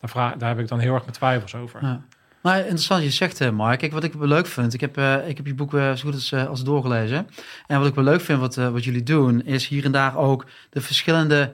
[0.00, 1.82] Daar, vraag, daar heb ik dan heel erg mijn twijfels over.
[1.82, 2.00] Ja.
[2.42, 3.78] Maar interessant, je zegt, eh, Mark.
[3.78, 6.14] Kijk, wat ik wel leuk vind, ik heb, eh, ik heb je boek zo goed
[6.14, 7.28] als, als doorgelezen.
[7.66, 10.46] En wat ik wel leuk vind, wat, wat jullie doen, is hier en daar ook
[10.70, 11.52] de verschillende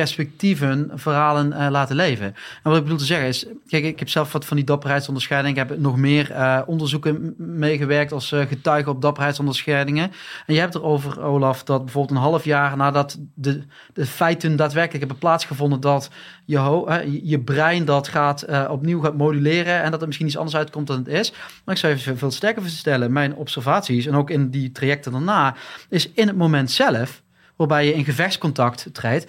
[0.00, 2.26] perspectieven, verhalen eh, laten leven.
[2.26, 5.56] En wat ik bedoel te zeggen is, kijk, ik heb zelf wat van die dapperheidsonderscheiding.
[5.58, 10.10] Ik heb nog meer eh, onderzoeken meegewerkt als eh, getuige op dapperheidsonderscheidingen.
[10.46, 13.62] En je hebt erover, Olaf, dat bijvoorbeeld een half jaar nadat de,
[13.94, 16.10] de feiten daadwerkelijk hebben plaatsgevonden, dat
[16.44, 20.86] je, je- brein dat gaat opnieuw gaat moduleren en dat er misschien iets anders uitkomt
[20.86, 21.32] dan het is.
[21.64, 25.12] Maar ik zou je veel- veel sterker verstellen, mijn observaties en ook in die trajecten
[25.12, 25.54] daarna,
[25.88, 27.22] is in het moment zelf
[27.56, 29.26] waarbij je in gevechtscontact treedt.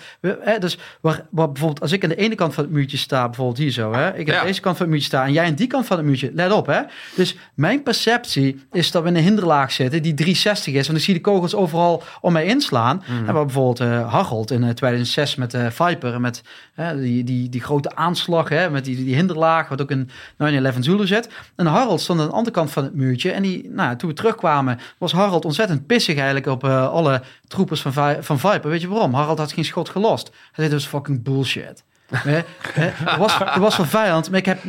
[0.60, 3.58] Dus waar, waar bijvoorbeeld als ik aan de ene kant van het muurtje sta, bijvoorbeeld
[3.58, 4.44] hier zo, hè, ik aan Ja.
[4.44, 6.52] deze kant van het muurtje sta en jij aan die kant van het muurtje, let
[6.52, 6.82] op hè.
[7.16, 11.04] Dus mijn perceptie is dat we in een hinderlaag zitten die 360 is, want ik
[11.06, 13.04] zie de kogels overal om mij inslaan.
[13.28, 16.42] En waar bijvoorbeeld eh Harold in eh, 2006 met de Viper en met
[16.74, 20.10] hè, die, die, die grote aanslag hè, met die, die hinderlaag, wat ook in
[20.74, 21.30] 9-11 Zulu zit.
[21.56, 23.32] En Harold stond aan de andere kant van het muurtje.
[23.32, 27.82] En die, nou, toen we terugkwamen, was Harold ontzettend pissig eigenlijk op eh, alle troepers
[27.82, 28.70] van, van Viper.
[28.70, 29.14] Weet je waarom?
[29.14, 30.28] Harold had geen schot gelost.
[30.28, 31.84] Hij zei, dat is fucking bullshit.
[32.26, 32.46] Er,
[33.18, 34.64] was, er was wel vijand, maar ik, heb,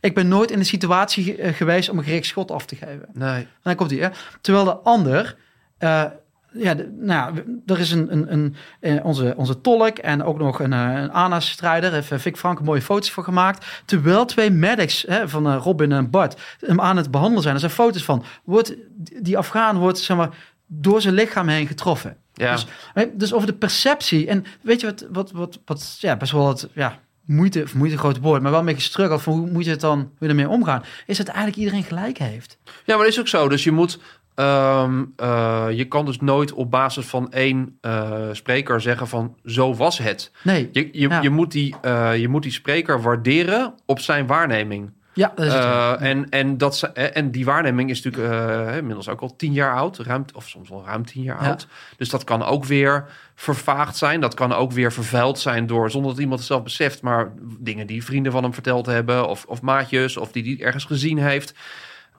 [0.00, 3.04] ik ben nooit in de situatie eh, geweest om een gericht schot af te geven.
[3.12, 3.36] Nee.
[3.40, 4.10] En dan komt hij.
[4.40, 5.36] Terwijl de ander.
[5.78, 6.04] eh,
[6.52, 7.34] ja, de- nou,
[7.66, 11.92] er is een, een, een eh, onze, onze tolk en ook nog een, een ANA-strijder.
[11.92, 13.82] Heeft Vic Frank mooie foto's voor gemaakt.
[13.84, 17.54] Terwijl twee medics hè, van Robin en Bart hem aan het behandelen zijn.
[17.54, 18.24] Er zijn foto's van.
[18.44, 18.74] Wordt,
[19.22, 20.30] die Afghaan wordt zeg maar,
[20.66, 22.16] door zijn lichaam heen getroffen.
[22.38, 22.52] Ja.
[22.52, 22.66] Dus,
[23.12, 24.26] dus over de perceptie.
[24.26, 27.98] En weet je wat, wat, wat, wat ja, best wel het, ja, moeite, of moeite
[27.98, 30.48] groot woord, maar wel een beetje gestruggeld van hoe moet je het dan, je ermee
[30.48, 30.82] omgaan.
[31.06, 32.58] Is dat eigenlijk iedereen gelijk heeft.
[32.64, 33.48] Ja, maar dat is ook zo.
[33.48, 33.98] Dus je moet.
[34.34, 39.74] ehm, eh, je kan dus nooit op basis van één eh, spreker zeggen van zo
[39.74, 40.30] was het.
[40.42, 40.68] Nee.
[40.72, 41.20] Je, je, Ja.
[41.20, 44.90] je, moet die, eh, je moet die spreker waarderen op zijn waarneming.
[45.18, 45.62] Ja, dat is het.
[45.62, 48.32] Eh, en, en, dat, ze- eh, en die waarneming is natuurlijk
[48.68, 51.48] eh, inmiddels ook al tien jaar oud, ruim, of soms wel ruim tien jaar Ja.
[51.48, 51.66] oud.
[51.96, 53.04] Dus dat kan ook weer
[53.34, 54.20] vervaagd zijn.
[54.20, 57.86] Dat kan ook weer vervuild zijn door, zonder dat iemand het zelf beseft, maar dingen
[57.86, 61.54] die vrienden van hem verteld hebben, of, of maatjes, of die die ergens gezien heeft.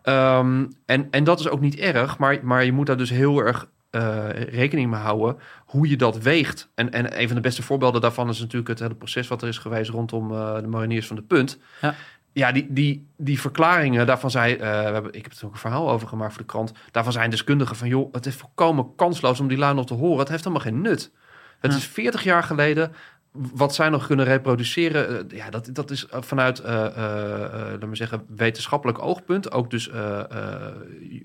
[0.01, 3.39] Ehm, en, en dat is ook niet erg, maar, maar je moet daar dus heel
[3.39, 6.69] erg eh, rekening mee houden hoe je dat weegt.
[6.75, 9.47] En, en een van de beste voorbeelden daarvan is natuurlijk het hele proces wat er
[9.47, 11.57] is geweest rondom eh, de mariniers van de Punt.
[11.81, 11.95] Ja.
[12.33, 15.57] Ja, die, die, die verklaringen, daarvan zei, eh, we hebben, ik heb er ook een
[15.59, 16.71] verhaal over gemaakt voor de krant.
[16.91, 20.19] Daarvan zijn deskundigen van, joh, het is volkomen kansloos om die lui nog te horen.
[20.19, 21.11] Het heeft helemaal geen nut.
[21.59, 21.77] Het Ja.
[21.77, 22.91] is 40 jaar geleden.
[23.31, 28.25] Wat zij nog kunnen reproduceren, eh, ja, dat, dat is eh, vanuit, laten we zeggen,
[28.35, 29.89] wetenschappelijk oogpunt, ook dus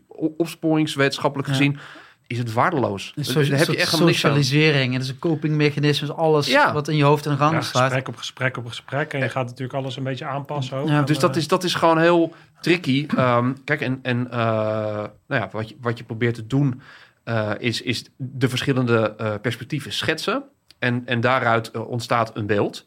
[0.07, 1.55] op- opsporingswetenschappelijk Ja.
[1.55, 1.79] gezien,
[2.27, 3.07] is het waardeloos.
[3.07, 4.87] Een Dus soort, daar heb je echt socialisering.
[4.87, 6.13] En dat is een copingmechanisme.
[6.13, 6.73] Alles Ja.
[6.73, 7.83] wat in je hoofd in de gang Ja, staat.
[7.83, 9.13] gesprek op gesprek op gesprek.
[9.13, 10.89] En je gaat natuurlijk alles een beetje aanpassen ook.
[10.89, 13.07] Ja, Dus En, dat is, dat is gewoon heel tricky.
[13.17, 15.09] Ehm, kijk, en, en eh, nou
[15.43, 16.81] ja, wat, je, wat je probeert te doen,
[17.25, 20.43] eh, is, is de verschillende eh, perspectieven schetsen.
[20.79, 22.87] En, en daaruit ontstaat een beeld.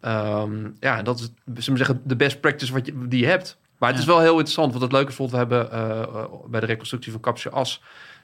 [0.00, 3.26] Ehm, ja, en dat is zullen we zeggen, de best practice wat je, die je
[3.26, 3.56] hebt.
[3.78, 4.04] Maar het Ja.
[4.04, 4.70] is wel heel interessant.
[4.70, 7.82] Want het leuke is bijvoorbeeld, we hebben bij de reconstructie van Kapsje As...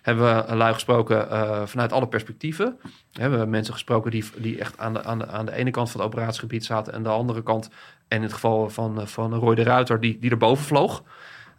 [0.09, 2.79] hebben we lui gesproken eh, vanuit alle perspectieven.
[3.13, 5.91] We hebben mensen gesproken die, die echt aan de, aan, de, aan de ene kant
[5.91, 6.93] van het operatiegebied zaten...
[6.93, 7.69] en de andere kant,
[8.09, 11.03] en in het geval van, eh, van Roy de Ruiter, die, die erboven vloog.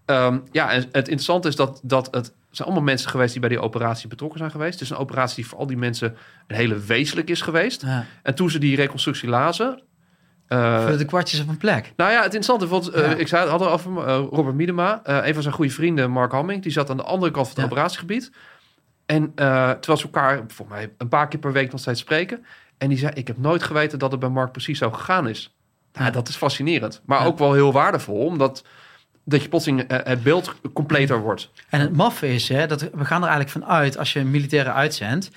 [0.05, 3.49] Ehm, ja, en het interessante is dat, dat het zijn allemaal mensen geweest die bij
[3.49, 4.73] die operatie betrokken zijn geweest.
[4.73, 6.15] Het is een operatie die voor al die mensen
[6.47, 7.81] een hele wezenlijk is geweest.
[7.81, 8.05] Ja.
[8.23, 9.83] En toen ze die reconstructie lazen...
[10.49, 11.93] Vullen de kwartjes op een plek.
[11.95, 13.15] nou ja, het interessante, want eh, Ja.
[13.17, 16.61] ik zei het hadden over eh, Robert Miedema, een van zijn goede vrienden, Mark Hamming,
[16.63, 17.71] die zat aan de andere kant van het Ja.
[17.71, 18.31] operatiegebied.
[19.05, 22.45] En terwijl ze elkaar voor mij een paar keer per week nog steeds spreken.
[22.77, 25.55] En die zei: Ik heb nooit geweten dat het bij Mark precies zo gegaan is.
[25.93, 26.11] Nou, Ja.
[26.11, 28.63] dat is fascinerend, maar ook wel heel waardevol, omdat
[29.23, 31.51] dat je plotseling het beeld completer wordt.
[31.69, 34.31] En het maffe is, hè, dat we gaan er eigenlijk van uit als je een
[34.31, 35.29] militaire uitzendt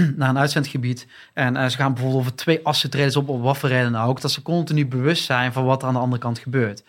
[0.16, 1.06] naar een uitzendgebied.
[1.32, 4.20] En eh, ze gaan bijvoorbeeld over twee assen treden op, op wat dan ook.
[4.20, 6.82] Dat ze continu bewust zijn van wat er aan de andere kant gebeurt.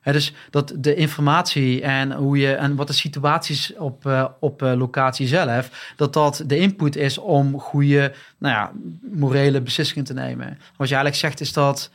[0.00, 4.62] Hè, dus dat de informatie en hoe je en wat de situaties op, eh, op
[4.62, 8.72] eh, locatie zelf, dat dat de input is om goede, nou ja,
[9.12, 10.58] morele beslissingen te nemen.
[10.76, 11.90] Wat je eigenlijk zegt is dat,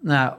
[0.00, 0.34] nou,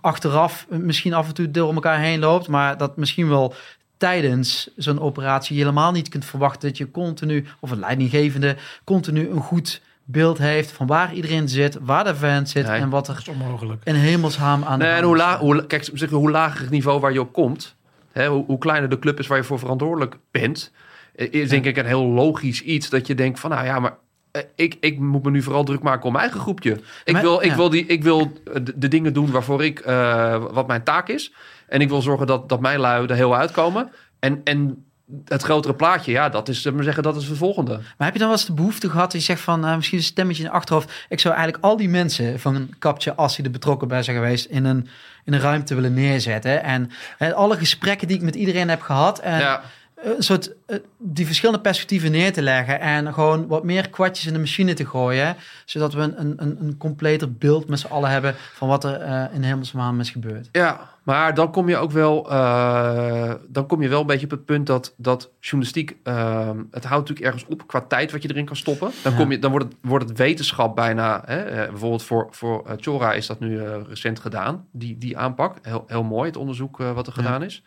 [0.00, 3.54] achteraf misschien af en toe door elkaar heen loopt, maar dat misschien wel
[4.02, 9.28] tijdens zo'n operatie je helemaal niet kunt verwachten dat je continu, of een leidinggevende, continu
[9.30, 12.80] een goed beeld heeft van waar iedereen zit, waar de vent zit Nee.
[12.80, 13.80] en wat Dat er is onmogelijk.
[13.84, 17.12] in hemelshaam aan de en hoe, laag, hoe, kijk, zeg, hoe lager het niveau waar
[17.12, 17.74] je op komt,
[18.12, 20.72] hè, hoe, hoe kleiner de club is waar je voor verantwoordelijk bent,
[21.14, 23.96] is denk ik een heel logisch iets dat je denkt van, nou ja, maar
[24.30, 26.80] eh, ik, ik moet me nu vooral druk maken om mijn eigen groepje.
[27.04, 27.56] Ik Maar- wil, ik ja.
[27.56, 31.32] wil, die, ik wil de, de dingen doen waarvoor ik, eh, wat mijn taak is.
[31.72, 33.90] En ik wil zorgen dat, dat mijn lui er heel uitkomen.
[34.18, 34.84] En, en
[35.24, 37.72] het grotere plaatje, ja, dat is, we zeggen, dat is het volgende.
[37.72, 39.98] Maar heb je dan wel eens de behoefte gehad dat je zegt van eh, misschien
[39.98, 40.92] een stemmetje in je achterhoofd.
[41.08, 44.16] Ik zou eigenlijk al die mensen van een kapje, als die er betrokken bij zijn
[44.16, 44.88] geweest, in een,
[45.24, 46.62] in een ruimte willen neerzetten.
[46.62, 46.90] En
[47.34, 49.18] alle gesprekken die ik met iedereen heb gehad.
[49.18, 49.62] En ja,
[50.02, 54.32] een soort eh, die verschillende perspectieven neer te leggen en gewoon wat meer kwartjes in
[54.32, 58.34] de machine te gooien, zodat we een, een, een completer beeld met z'n allen hebben
[58.54, 60.48] van wat er uh, in hemelsmaan is gebeurd.
[60.52, 64.30] Ja, maar dan kom je ook wel, uh, dan kom je wel een beetje op
[64.30, 68.30] het punt dat, dat journalistiek, uh, het houdt natuurlijk ergens op qua tijd wat je
[68.30, 68.90] erin kan stoppen.
[69.02, 73.12] Dan, kom je, dan wordt, het, wordt het wetenschap bijna, hè, bijvoorbeeld voor, voor Chora
[73.12, 75.56] is dat nu recent gedaan, die, die aanpak.
[75.62, 77.62] Heel, heel mooi, het onderzoek wat er gedaan is.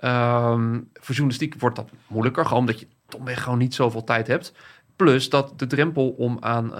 [0.00, 4.52] Um, voor journalistiek wordt dat moeilijker, gewoon omdat je toch gewoon niet zoveel tijd hebt.
[4.96, 6.74] Plus dat de drempel om aan,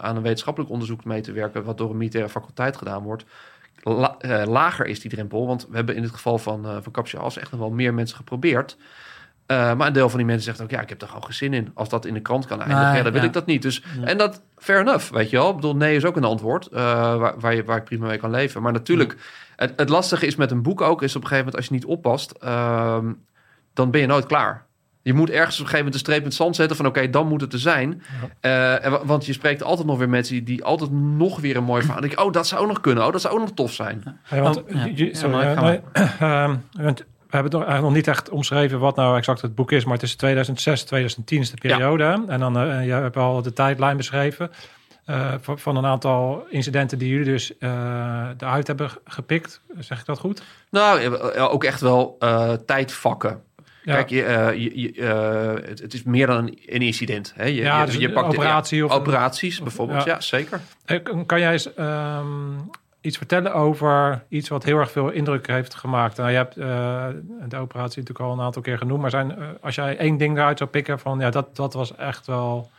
[0.00, 3.24] aan een wetenschappelijk onderzoek mee te werken, wat door een militaire faculteit gedaan wordt,
[3.82, 5.46] la, uh, lager is die drempel.
[5.46, 7.94] Want we hebben in het geval van, uh, van Captcha As echt nog wel meer
[7.94, 8.76] mensen geprobeerd.
[9.46, 11.54] maar een deel van die mensen zegt ook, ja, ik heb er gewoon geen zin
[11.54, 11.70] in.
[11.74, 13.26] Als dat in de krant kan eindigen, ja, dan wil ja.
[13.26, 13.62] ik dat niet.
[13.62, 14.06] Dus, ja.
[14.06, 15.48] En dat, fair enough, weet je wel.
[15.48, 18.30] Ik bedoel, nee is ook een antwoord waar, waar, je, waar ik prima mee kan
[18.30, 18.62] leven.
[18.62, 19.16] Maar natuurlijk,
[19.56, 21.72] het, het, lastige is met een boek ook, is op een gegeven moment als je
[21.72, 22.98] niet oppast, uh,
[23.72, 24.66] dan ben je nooit klaar.
[25.02, 27.10] Je moet ergens op een gegeven moment een streep met zand zetten van oké, okay,
[27.10, 28.02] dan moet het er zijn.
[28.40, 28.84] Ja.
[28.86, 31.82] Uh, want je spreekt altijd nog weer mensen die, die altijd nog weer een mooi
[31.82, 32.00] verhaal.
[32.00, 33.06] denk oh, dat zou ook nog kunnen.
[33.06, 34.20] Oh, dat zou ook nog tof zijn.
[34.30, 34.88] Ja, want, ja.
[34.94, 35.80] Je, sorry, ja, nee,
[36.20, 36.50] uh,
[37.32, 39.84] we hebben het nog, eigenlijk nog niet echt omschreven wat nou exact het boek is,
[39.84, 42.24] maar het is 2006, 2010 is de periode.
[42.28, 44.50] En dan uh, je hebt al de tijdlijn beschreven.
[45.06, 49.60] Uh, van een aantal incidenten die jullie dus uh, eruit hebben gepikt.
[49.78, 50.42] Zeg ik dat goed?
[50.70, 53.42] Nou, ook echt wel uh, tijdvakken.
[53.82, 53.94] Ja.
[53.94, 55.02] Kijk, je, je,
[55.64, 57.32] het, het, is meer dan een, een incident.
[57.36, 57.44] Hè?
[57.44, 60.04] Je, ja, dus je pakt operatie ja, of operaties bijvoorbeeld.
[60.04, 60.60] Ja, ja zeker.
[61.26, 66.16] Kan jij eens um, iets vertellen over iets wat heel erg veel indruk heeft gemaakt?
[66.16, 66.54] Nou, je hebt
[67.50, 69.00] de operatie natuurlijk al een aantal keer genoemd.
[69.00, 72.26] Maar zijn, als jij één ding eruit zou pikken van ja, dat, dat was echt
[72.26, 72.70] wel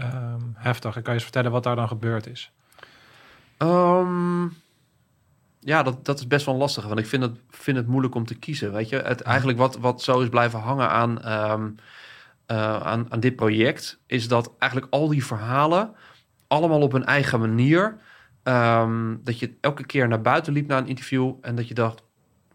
[0.00, 0.96] um, heftig.
[0.96, 2.50] En kan je eens vertellen wat daar dan gebeurd is?
[3.58, 4.56] Um,
[5.64, 6.86] ja, dat, dat is best wel lastig.
[6.86, 8.72] Want ik vind het, vind het moeilijk om te kiezen.
[8.72, 11.10] Weet je, het, eigenlijk wat, wat zo is blijven hangen aan,
[11.50, 11.74] um,
[12.46, 15.94] uh, aan, aan dit project, is dat eigenlijk al die verhalen
[16.46, 17.98] allemaal op hun eigen manier.
[18.42, 22.02] Um, dat je elke keer naar buiten liep na een interview en dat je dacht: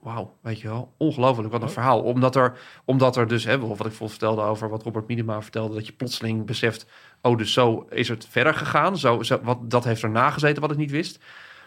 [0.01, 2.01] wauw, weet je wel, ongelooflijk, wat een verhaal.
[2.01, 5.73] Omdat er, omdat er dus, hè, wat ik vol vertelde over wat Robert Minima vertelde,
[5.75, 6.85] dat je plotseling beseft,
[7.21, 8.97] oh, dus zo is het verder gegaan.
[8.97, 11.19] Zo, zo, wat, dat heeft erna gezeten wat ik niet wist.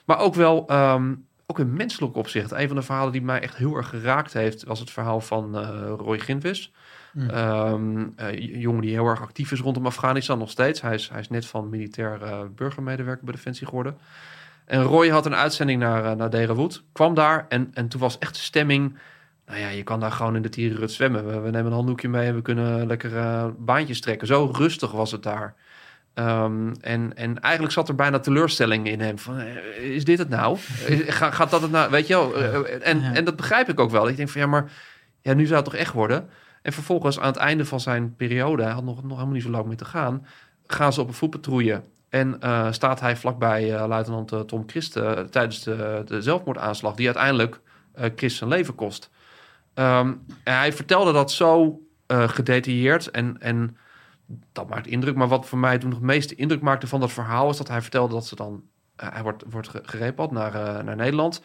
[0.05, 2.51] Maar ook wel, um, ook in menselijk opzicht.
[2.51, 5.59] Een van de verhalen die mij echt heel erg geraakt heeft, was het verhaal van
[5.59, 6.73] uh, Roy Ginvis.
[7.13, 7.31] Mm.
[7.31, 10.81] Um, uh, jongen die heel erg actief is rondom Afghanistan nog steeds.
[10.81, 13.97] Hij is, hij is net van militair uh, burgermedewerker bij Defensie geworden.
[14.65, 16.83] En Roy had een uitzending naar, uh, naar Derenwood.
[16.93, 18.97] Kwam daar en, en toen was echt de stemming...
[19.47, 21.27] Nou ja, je kan daar gewoon in de tierenrut zwemmen.
[21.27, 23.11] We, we, nemen een handdoekje mee en we kunnen lekker
[23.59, 24.27] baantjes trekken.
[24.27, 25.55] Zo rustig was het daar.
[26.15, 29.19] Um, en, en eigenlijk zat er bijna teleurstelling in hem.
[29.19, 29.41] Van,
[29.81, 30.57] is dit het nou?
[31.07, 31.91] Ga, gaat dat het nou?
[31.91, 32.39] Weet je wel?
[32.39, 33.15] Uh, en, ja.
[33.15, 34.09] en dat begrijp ik ook wel.
[34.09, 34.73] Ik denk van ja, maar
[35.21, 36.29] ja, nu zou het toch echt worden?
[36.63, 39.51] En vervolgens aan het einde van zijn periode, hij had nog, nog helemaal niet zo
[39.51, 40.27] lang meer te gaan,
[40.67, 41.83] gaan ze op een voetpatrouille.
[42.09, 44.93] En uh, staat hij vlakbij uh, luitenant uh, Tom Christ
[45.31, 47.61] tijdens de, de, zelfmoordaanslag, die uiteindelijk
[48.17, 49.11] Christ zijn leven kost.
[49.75, 53.77] Um, en hij vertelde dat zo gedetailleerd en, en
[54.53, 55.15] dat maakt indruk.
[55.15, 57.69] Maar wat voor mij toen nog het meeste indruk maakte van dat verhaal is dat
[57.69, 58.63] hij vertelde dat ze dan.
[58.97, 61.43] hij wordt, wordt naar, naar Nederland,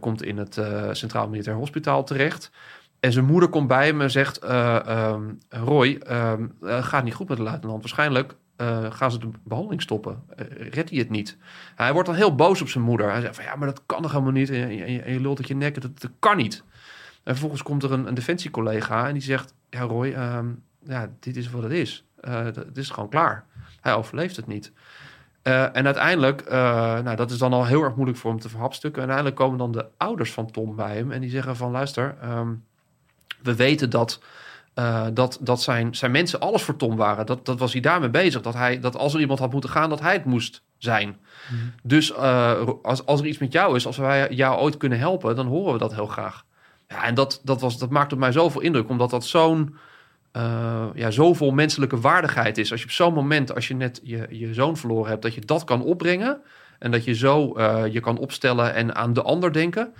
[0.00, 0.60] komt in het
[0.90, 2.50] Centraal Militair Hospitaal terecht.
[3.00, 7.36] En zijn moeder komt bij hem en zegt: um, Roy, um, gaat niet goed met
[7.36, 7.80] de luitenant.
[7.80, 8.36] Waarschijnlijk
[8.90, 10.22] gaan ze de behandeling stoppen?
[10.36, 11.36] Uh, redt hij het niet?
[11.74, 13.10] Hij wordt dan heel boos op zijn moeder.
[13.10, 14.50] Hij zegt van ja, maar dat kan toch helemaal niet?
[14.50, 14.74] En
[15.12, 16.64] je, lult het je nek, dat, dat, kan niet.
[17.22, 19.54] En vervolgens komt er een, een defensiecollega en die zegt...
[19.70, 22.03] Ja, Roy, um, ja, dit is wat het is.
[22.28, 23.44] Uh, het is gewoon klaar.
[23.80, 24.72] Hij overleeft het niet.
[25.42, 29.02] en uiteindelijk, nou, dat is dan al heel erg moeilijk voor hem te verhapstukken.
[29.02, 32.16] En uiteindelijk komen dan de ouders van Tom bij hem en die zeggen van luister,
[32.24, 32.64] um,
[33.42, 34.20] we weten dat
[34.74, 37.26] uh, dat, dat zijn, zijn mensen alles voor Tom waren.
[37.26, 38.42] Dat, dat was hij daarmee bezig.
[38.42, 41.08] Dat, hij, dat als er iemand had moeten gaan, dat hij het moest zijn.
[41.50, 41.72] Mm.
[41.82, 42.14] Dus
[42.82, 45.72] als, als er iets met jou is, als wij jou ooit kunnen helpen, dan horen
[45.72, 46.44] we dat heel graag.
[46.88, 49.76] Ja, en dat, dat, was, dat maakt op mij zoveel indruk, omdat dat zo'n
[50.36, 52.70] uh, ja, zoveel menselijke waardigheid is.
[52.70, 55.40] Als je op zo'n moment, als je net je, je zoon verloren hebt, dat je
[55.40, 56.40] dat kan opbrengen.
[56.78, 59.94] En dat je zo je kan opstellen en aan de ander denken.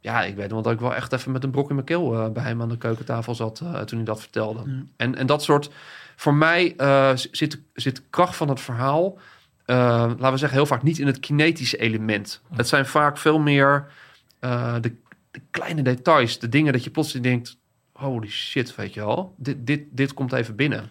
[0.00, 2.14] Ja, ik weet wel dat ik wel echt even met een brok in mijn keel
[2.14, 4.62] uh, bij hem aan de keukentafel zat toen hij dat vertelde.
[4.64, 4.90] Mm.
[4.96, 5.70] En, en dat soort,
[6.16, 6.74] voor mij
[7.14, 9.18] zit, zit de kracht van het verhaal,
[9.66, 12.42] laten we zeggen, heel vaak niet in het kinetische element.
[12.48, 12.56] Mm.
[12.56, 13.86] Het zijn vaak veel meer
[14.40, 14.80] de,
[15.30, 17.59] de, kleine details, de dingen dat je plotseling denkt,
[18.00, 20.90] holy shit, weet je wel, dit, dit, dit komt even binnen.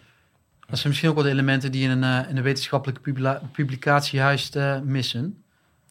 [0.67, 4.19] Dat zijn misschien ook wel de elementen die in een, in een wetenschappelijke publica publicatie
[4.19, 5.43] juist missen.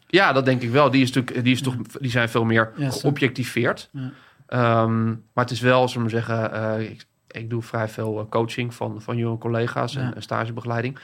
[0.06, 0.90] Ja, dat denk ik wel.
[0.90, 3.90] Die, is natuurlijk, die, is toch, die zijn veel meer ja, geobjectiveerd.
[3.92, 4.82] Ja.
[4.82, 6.90] Um, maar het is wel, zullen we zeggen, uh,
[7.28, 10.20] ik doe vrij veel eh, coaching van, van jonge collega's en, Ja.
[10.20, 10.98] stagebegeleiding.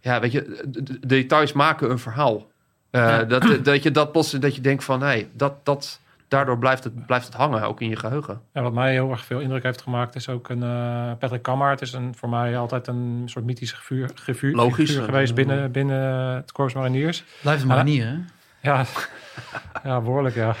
[0.00, 2.46] Ja, weet je, de, de details maken een verhaal.
[2.90, 6.84] Eh, dat, dat je dat plots, dat je denkt van, nee, dat, dat, daardoor blijft
[6.84, 8.40] het, blijft het hangen, ook in je geheugen.
[8.52, 11.80] En wat mij heel erg veel indruk heeft gemaakt is ook een eh, Patrick Kammaert.
[11.80, 14.90] is een, voor mij altijd een soort mythische figuur, figuur, Logisch.
[14.90, 17.24] figuur geweest binnen, binnen het Corps Mariniers.
[17.42, 18.16] Blijft een manier, hè?
[18.60, 18.84] Ja,
[19.84, 20.54] ja behoorlijk ja.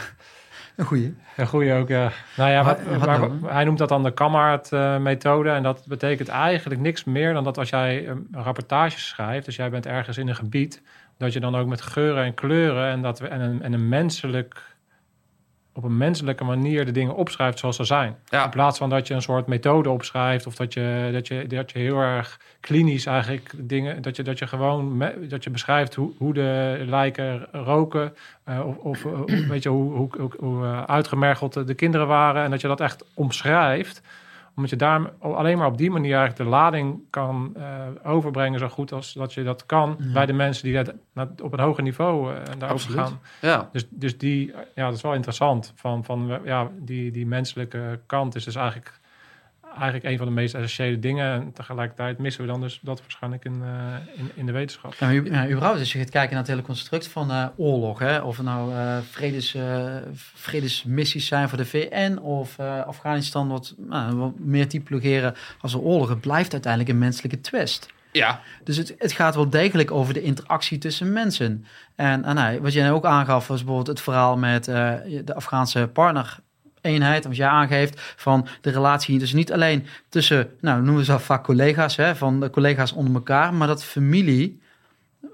[0.76, 1.14] Een goeie.
[1.36, 2.10] Ja, goeie ook, ja.
[2.36, 5.50] Nou ja, Wat- maar hij noemt dat dan de Kammaert-methode.
[5.50, 9.44] en dat betekent eigenlijk niks meer dan dat als jij een rapportage schrijft...
[9.44, 10.82] dus jij bent ergens in een gebied...
[11.18, 14.67] dat je dan ook met geuren en kleuren en, dat en, een, en een menselijk...
[15.78, 18.16] op een menselijke manier de dingen opschrijft zoals ze zijn.
[18.28, 18.44] Ja.
[18.44, 20.46] In plaats van dat je een soort methode opschrijft...
[20.46, 24.02] of dat je, dat je, dat je heel erg klinisch eigenlijk dingen...
[24.02, 28.14] dat je, dat je gewoon me- dat je beschrijft hoe, hoe de lijken roken...
[28.44, 32.44] eh, of, of eh, weet je, hoe, hoe, hoe, hoe eh, uitgemergeld de kinderen waren...
[32.44, 34.02] en dat je dat echt omschrijft
[34.58, 37.64] omdat je daar alleen maar op die manier eigenlijk de lading kan eh,
[38.02, 38.58] overbrengen...
[38.58, 40.94] zo goed als dat je dat kan bij de mensen die dat
[41.42, 43.20] op een hoger niveau eh daarover gaan.
[43.40, 45.72] Ja, Dus, dus die, ja, dat is wel interessant.
[45.74, 49.00] Van, van, ja, die, die menselijke kant is dus eigenlijk,
[49.80, 51.32] eigenlijk een van de meest essentiële dingen.
[51.40, 54.94] En tegelijkertijd missen we dan dus dat waarschijnlijk in, eh, in, in de wetenschap.
[54.94, 57.46] Ja, maar u- ja, überhaupt, als je gaat kijken naar het hele construct van eh,
[57.56, 59.96] oorlog, hè, of het nou eh, vredes, eh,
[60.34, 65.80] vredesmissies zijn voor de VN of eh, Afghanistan, wat, nou, wat meer typologeren als een
[65.80, 67.86] oorlog, het blijft uiteindelijk een menselijke twist.
[68.12, 71.64] ja, Dus het, het gaat wel degelijk over de interactie tussen mensen.
[71.94, 74.92] En, en nou, wat jij ook aangaf, was bijvoorbeeld het verhaal met eh,
[75.24, 76.38] de Afghaanse partner.
[76.88, 81.44] Eenheid, wat jij aangeeft, van de relatie dus niet alleen tussen, nou noemen ze vaak
[81.44, 84.60] collega's, hè, van de collega's onder elkaar, maar dat familie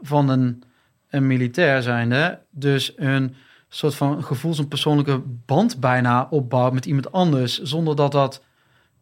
[0.00, 0.62] van een,
[1.10, 3.34] een militair zijnde dus een
[3.68, 8.42] soort van gevoels- en persoonlijke band bijna opbouwt met iemand anders, zonder dat dat,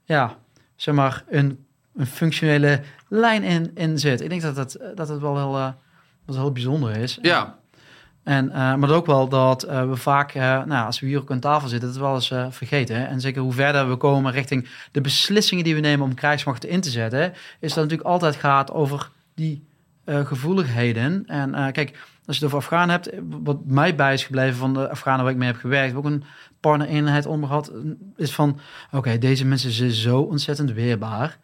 [0.05, 0.37] ja,
[0.77, 4.21] zeg maar, een, een functionele lijn in, in zit.
[4.21, 5.73] Ik denk dat het, dat het wel heel, eh,
[6.25, 7.19] wat heel bijzonder is.
[7.23, 7.61] ja.
[8.23, 11.31] En, eh, maar ook wel dat eh, we vaak, eh, nou, als we hier ook
[11.31, 12.97] aan tafel zitten, dat wel eens vergeten.
[12.97, 13.05] Hè?
[13.05, 16.81] En zeker hoe verder we komen richting de beslissingen die we nemen om krijgsmachten in
[16.81, 19.65] te zetten, is dat natuurlijk altijd gaat over die
[20.07, 21.25] gevoeligheden.
[21.27, 23.11] En kijk, als je het over Afghanen hebt,
[23.43, 26.25] wat mij bij is gebleven van de Afghanen waar ik mee heb gewerkt, ook een
[26.61, 27.73] partnereenheid onder gehad,
[28.17, 28.59] is van,
[28.91, 31.39] oké, deze mensen zijn zo ontzettend weerbaar.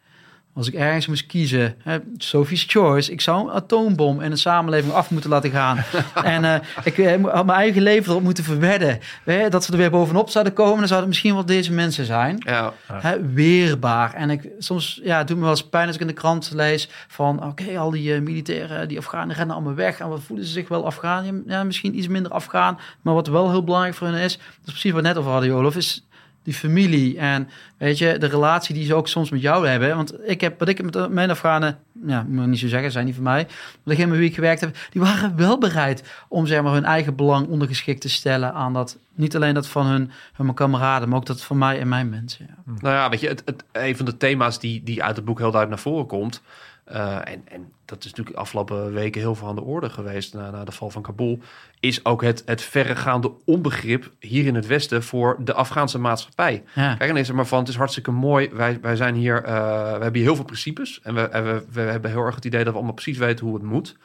[0.53, 4.93] Als ik ergens moest kiezen, hè, Sophie's Choice, ik zou een atoombom in een samenleving
[4.93, 5.83] af moeten laten gaan.
[6.23, 8.99] en eh, ik eh, had mijn eigen leven erop moeten verwedden.
[9.23, 12.05] Hè, dat ze er weer bovenop zouden komen, dan zouden het misschien wel deze mensen
[12.05, 12.37] zijn.
[12.45, 12.73] ja.
[12.93, 14.13] Hè, weerbaar.
[14.13, 16.89] En ik, soms ja, doet me wel eens pijn als ik in de krant lees
[17.07, 17.43] van...
[17.43, 19.99] oké, al die eh, militairen, die Afghanen rennen allemaal weg...
[19.99, 21.43] en wat voelen ze zich wel Afghaan?
[21.47, 22.79] Ja, misschien iets minder Afghaan.
[23.01, 24.37] Maar wat wel heel belangrijk voor hen is...
[24.37, 25.75] dat is precies wat we net over hadden, Olof...
[25.75, 26.07] is
[26.49, 29.95] die familie en weet je, de relatie die ze ook soms met jou hebben.
[29.95, 33.15] Want ik heb, wat ik met mijn Afghanen, ja, moet niet zo zeggen, zijn niet
[33.15, 33.43] van mij.
[33.43, 36.85] Maar degene met wie ik gewerkt heb, die waren wel bereid om zeg maar hun
[36.85, 41.17] eigen belang ondergeschikt te stellen aan dat, niet alleen dat van hun, hun kameraden, maar
[41.17, 42.45] ook dat van mij en mijn mensen.
[42.49, 42.73] Ja.
[42.79, 45.39] Nou ja, weet je, het, het, een van de thema's die, die uit het boek
[45.39, 46.41] heel duidelijk naar voren komt.
[46.89, 50.33] Eh, en, en dat is natuurlijk de afgelopen weken heel veel aan de orde geweest
[50.33, 51.39] na, na de val van Kabul.
[51.79, 56.63] Is ook het, het verregaande onbegrip hier in het Westen voor de Afghaanse maatschappij.
[56.75, 56.95] Ja.
[56.95, 58.49] Kijk, en is er maar van, het is hartstikke mooi.
[58.53, 60.99] Wij, wij zijn hier, eh, we hebben hier heel veel principes.
[61.03, 63.45] En we, en we, we hebben heel erg het idee dat we allemaal precies weten
[63.45, 63.97] hoe het moet.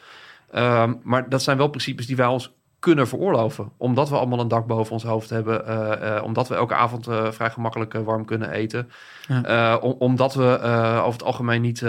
[0.51, 2.53] Ehm, maar dat zijn wel principes die wij ons
[2.85, 3.71] kunnen veroorloven.
[3.77, 5.67] Omdat we allemaal een dak boven ons hoofd hebben.
[5.67, 8.91] eh, eh, omdat we elke avond eh, vrij gemakkelijk warm kunnen eten.
[9.29, 9.77] Ja.
[9.77, 10.59] Om- omdat we
[10.99, 11.81] over het algemeen niet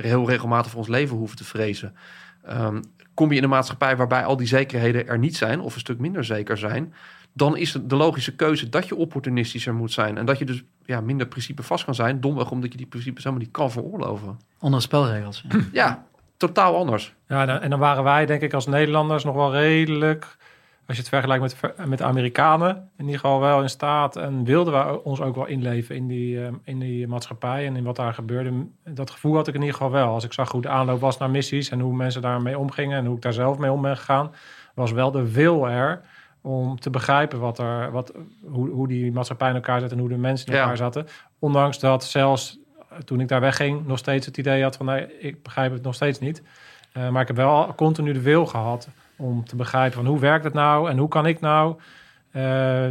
[0.00, 1.94] heel regelmatig voor ons leven hoeven te vrezen.
[2.44, 2.82] Ehm,
[3.14, 5.60] kom je in een maatschappij waarbij al die zekerheden er niet zijn...
[5.60, 6.94] of een stuk minder zeker zijn...
[7.32, 10.18] dan is de logische keuze dat je opportunistischer moet zijn.
[10.18, 12.20] En dat je dus ja, minder principe vast kan zijn.
[12.20, 14.38] Domweg omdat je die principes helemaal niet kan veroorloven.
[14.58, 15.44] Andere spelregels.
[15.48, 15.58] Ja.
[15.72, 16.04] Ja,
[16.46, 17.14] totaal anders.
[17.28, 20.36] Ja, en dan waren wij denk ik als Nederlanders nog wel redelijk...
[20.86, 22.90] als je het vergelijkt met, met de Amerikanen...
[22.96, 26.44] in ieder geval wel in staat en wilden we ons ook wel inleven in die,
[26.44, 27.66] eh, in die maatschappij...
[27.66, 28.66] en in wat daar gebeurde.
[28.84, 30.08] Dat gevoel had ik in ieder geval wel.
[30.08, 31.70] Als ik zag hoe de aanloop was naar missies...
[31.70, 34.34] en hoe mensen daarmee omgingen en hoe ik daar zelf mee om ben gegaan...
[34.74, 36.00] was wel de wil er
[36.42, 39.92] om te begrijpen wat er, wat, hoe, hoe die maatschappij in elkaar zat...
[39.92, 40.60] en hoe de mensen in Ja.
[40.60, 41.06] elkaar zaten.
[41.38, 42.58] Ondanks dat zelfs
[43.04, 43.86] toen ik daar wegging...
[43.86, 44.86] nog steeds het idee had van...
[44.86, 46.42] nee, ik begrijp het nog steeds niet...
[46.96, 50.44] Uh, maar ik heb wel continu de wil gehad om te begrijpen van hoe werkt
[50.44, 51.76] het nou en hoe kan ik nou
[52.32, 52.86] uh,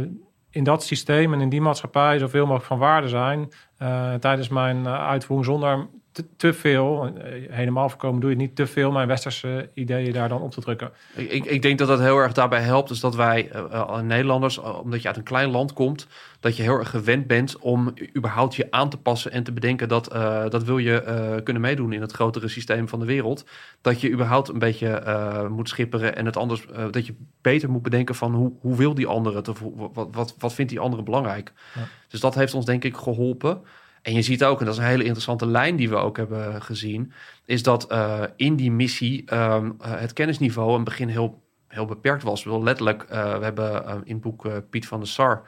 [0.50, 3.52] in dat systeem en in die maatschappij zoveel mogelijk van waarde zijn
[3.82, 7.12] uh, tijdens mijn uitvoering zonder te, te veel,
[7.50, 10.60] helemaal voorkomen doe je het niet te veel, maar westerse ideeën daar dan op te
[10.60, 10.90] drukken.
[11.14, 12.88] Ik, ik, denk dat dat heel erg daarbij helpt.
[12.88, 16.06] Dus dat wij eh, eh, Nederlanders, eh, omdat je uit een klein land komt,
[16.40, 19.88] dat je heel erg gewend bent om überhaupt je aan te passen en te bedenken
[19.88, 20.04] dat,
[20.50, 23.44] dat wil je kunnen meedoen in het grotere systeem van de wereld.
[23.80, 25.02] Dat je überhaupt een beetje
[25.50, 29.06] moet schipperen en het anders, dat je beter moet bedenken van hoe, hoe wil die
[29.06, 31.52] andere het of wat, wat, wat vindt die andere belangrijk.
[31.74, 31.88] Ja.
[32.08, 33.62] Dus dat heeft ons denk ik geholpen.
[34.04, 36.62] En je ziet ook, en dat is een hele interessante lijn die we ook hebben
[36.62, 37.12] gezien,
[37.44, 41.84] is dat eh, in die missie ehm, eh, het kennisniveau in het begin heel, heel
[41.84, 42.42] beperkt was.
[42.42, 45.42] Bedoel, letterlijk, eh, we hebben in het boek Piet van der Sar,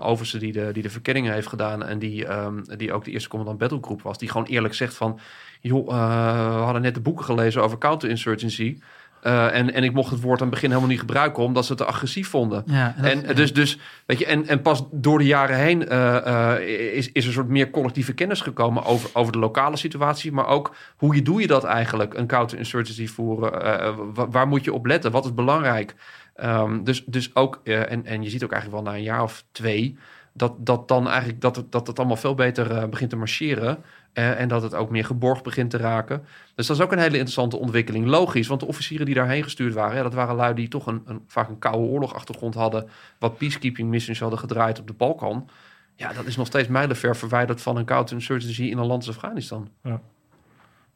[0.00, 3.28] overste die de, die de verkenningen heeft gedaan en die, ehm, die ook de eerste
[3.28, 5.18] commandant battlegroep was, die gewoon eerlijk zegt van,
[5.60, 8.78] joh, we hadden net de boeken gelezen over counterinsurgency.
[9.26, 11.72] Eh, en, en ik mocht het woord aan het begin helemaal niet gebruiken, omdat ze
[11.72, 12.62] het te agressief vonden.
[12.66, 15.88] Ja, en dat- En, dus, dus, weet je, en, en pas door de jaren heen
[15.88, 19.76] eh, eh, is, is er een soort meer collectieve kennis gekomen over, over de lokale
[19.76, 23.62] situatie, maar ook hoe je, doe je dat eigenlijk, een counterinsurgency voeren?
[23.80, 25.10] Eh, wa- waar moet je op letten?
[25.10, 25.94] Wat is belangrijk?
[26.34, 29.44] Ehm, dus, dus ook, en, en je ziet ook eigenlijk wel na een jaar of
[29.52, 29.98] twee,
[30.32, 33.78] dat, dat dan eigenlijk dat het, dat het allemaal veel beter begint te marcheren.
[34.16, 36.24] Eh, en dat het ook meer geborgd begint te raken.
[36.54, 38.06] Dus dat is ook een hele interessante ontwikkeling.
[38.06, 41.02] Logisch, want de officieren die daarheen gestuurd waren, ja, dat waren lui die toch een,
[41.06, 42.88] een, vaak een koude oorlogachtergrond hadden.
[43.18, 45.48] Wat peacekeeping missies hadden gedraaid op de Balkan.
[45.94, 49.68] Ja, dat is nog steeds mijlenver verwijderd van een counterinsurgency in een land als Afghanistan.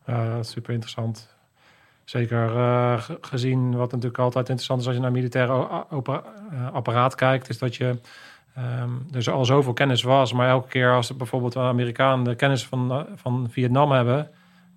[0.07, 1.35] Ja, super interessant.
[2.05, 7.15] Zeker eh, ge- gezien wat natuurlijk altijd interessant is als je naar militaire eh, apparaat
[7.15, 7.99] kijkt, is dat je
[8.55, 12.93] ehm er al zoveel kennis was, maar elke keer als bijvoorbeeld Amerikanen de kennis van,
[12.93, 14.31] eh, van Vietnam hebben,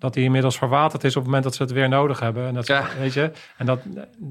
[0.04, 2.46] dat die inmiddels verwaterd is op het moment dat ze het weer nodig hebben.
[2.46, 2.84] En dat, Ja.
[2.98, 3.80] weet je, en dat,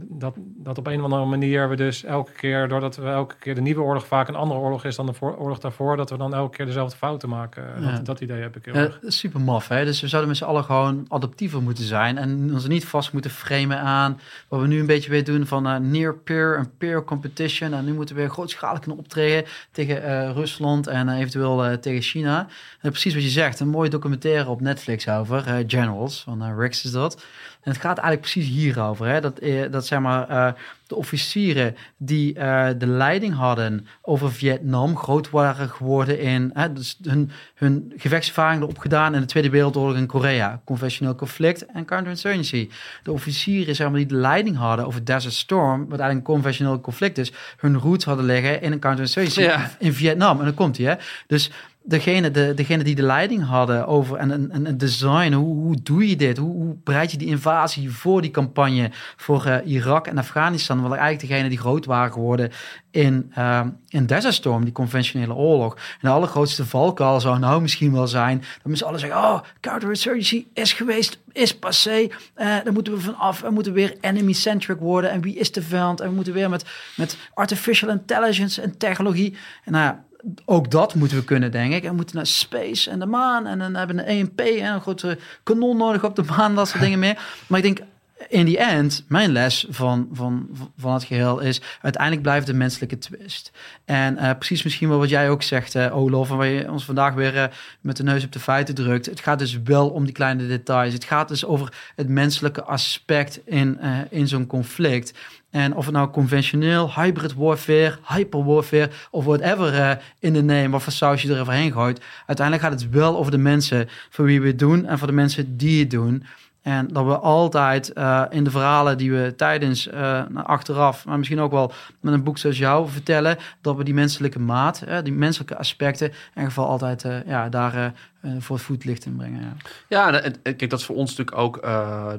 [0.09, 3.55] dat, dat op een of andere manier we dus elke keer, doordat we elke keer
[3.55, 6.17] de nieuwe oorlog vaak een andere oorlog is dan de voor, oorlog daarvoor, dat we
[6.17, 7.63] dan elke keer dezelfde fouten maken.
[7.79, 7.91] Ja.
[7.91, 8.99] Dat, dat idee heb ik heel Ja, erg.
[9.07, 9.85] super maf, hè?
[9.85, 13.31] Dus we zouden met z'n allen gewoon adaptiever moeten zijn en ons niet vast moeten
[13.31, 17.03] framen aan wat we nu een beetje weer doen van eh, near peer en peer
[17.03, 17.73] competition.
[17.73, 21.73] En nu moeten we weer grootschalig kunnen optreden tegen eh, Rusland en eh, eventueel eh,
[21.73, 22.47] tegen China.
[22.81, 26.83] En precies wat je zegt, een mooie documentaire op Netflix over, Generals, van eh, Rex
[26.83, 27.25] is dat.
[27.61, 29.21] En het gaat eigenlijk precies hierover, hè?
[29.21, 30.53] Dat, eh, dat zeg maar eh,
[30.87, 36.97] de officieren die eh, de leiding hadden over Vietnam groot waren geworden in hè, dus
[37.03, 42.69] hun, hun gevechtservaring erop gedaan in de Tweede Wereldoorlog in Korea, conventioneel conflict en counterinsurgency.
[43.03, 46.81] De officieren zeg maar, die de leiding hadden over Desert Storm, wat eigenlijk een conventioneel
[46.81, 49.71] conflict is, hun roots hadden liggen in een counterinsurgency Ja.
[49.79, 50.39] in Vietnam.
[50.39, 50.95] En dan komt hij, hè?
[51.27, 51.51] Dus
[51.83, 55.75] degene, de, degene die de leiding hadden over en een, een, een design, hoe, hoe
[55.83, 56.37] doe je dit?
[56.37, 60.81] Hoe, hoe bereid je die invasie voor die campagne voor eh, Irak en Afghanistan?
[60.81, 62.51] Wel eigenlijk degene die groot waren geworden
[62.91, 65.73] in, ehm, in Desert Storm, die conventionele oorlog.
[65.75, 70.45] En de allergrootste valkuil zou nou misschien wel zijn dat mensen alle zeggen, oh, counterinsurgency
[70.53, 75.21] is geweest, is passé, daar moeten we van af, we moeten weer enemy-centric worden en
[75.21, 75.99] wie is de vijand?
[75.99, 76.65] En we moeten weer met,
[76.95, 79.37] met artificial intelligence en technologie.
[79.63, 80.03] En nou ja,
[80.45, 81.83] ook dat moeten we kunnen, denk ik.
[81.83, 83.47] En we moeten naar space en de maan.
[83.47, 86.55] En dan hebben we een EMP en een grote kanon nodig op de maan.
[86.55, 87.43] Dat soort dingen meer.
[87.47, 87.87] Maar ik denk,
[88.29, 91.61] in die end, mijn les van, van, van het geheel is...
[91.81, 93.51] uiteindelijk blijft de menselijke twist.
[93.85, 96.29] En eh, precies misschien wel wat jij ook zegt, eh, Olof...
[96.29, 97.45] en waar je ons vandaag weer eh,
[97.81, 99.05] met de neus op de feiten drukt.
[99.05, 100.93] Het gaat dus wel om die kleine details.
[100.93, 105.13] Het gaat dus over het menselijke aspect in, in zo'n conflict...
[105.53, 110.69] En of het nou conventioneel, hybrid warfare, hyper warfare of whatever eh, in de name,
[110.69, 112.01] wat voor saus je er gooit.
[112.25, 115.13] Uiteindelijk gaat het wel over de mensen voor wie we het doen en voor de
[115.13, 116.23] mensen die het doen.
[116.63, 121.17] En dat we altijd eh, in de verhalen die we tijdens, eh, nou, achteraf, maar
[121.17, 124.97] misschien ook wel met een boek zoals jou vertellen, dat we die menselijke maat, eh,
[125.03, 127.93] die menselijke aspecten, in ieder geval altijd ja, daar
[128.39, 129.41] voor het voetlicht in brengen.
[129.87, 130.11] Ja.
[130.11, 131.61] Ja, en, kijk, dat is voor ons natuurlijk ook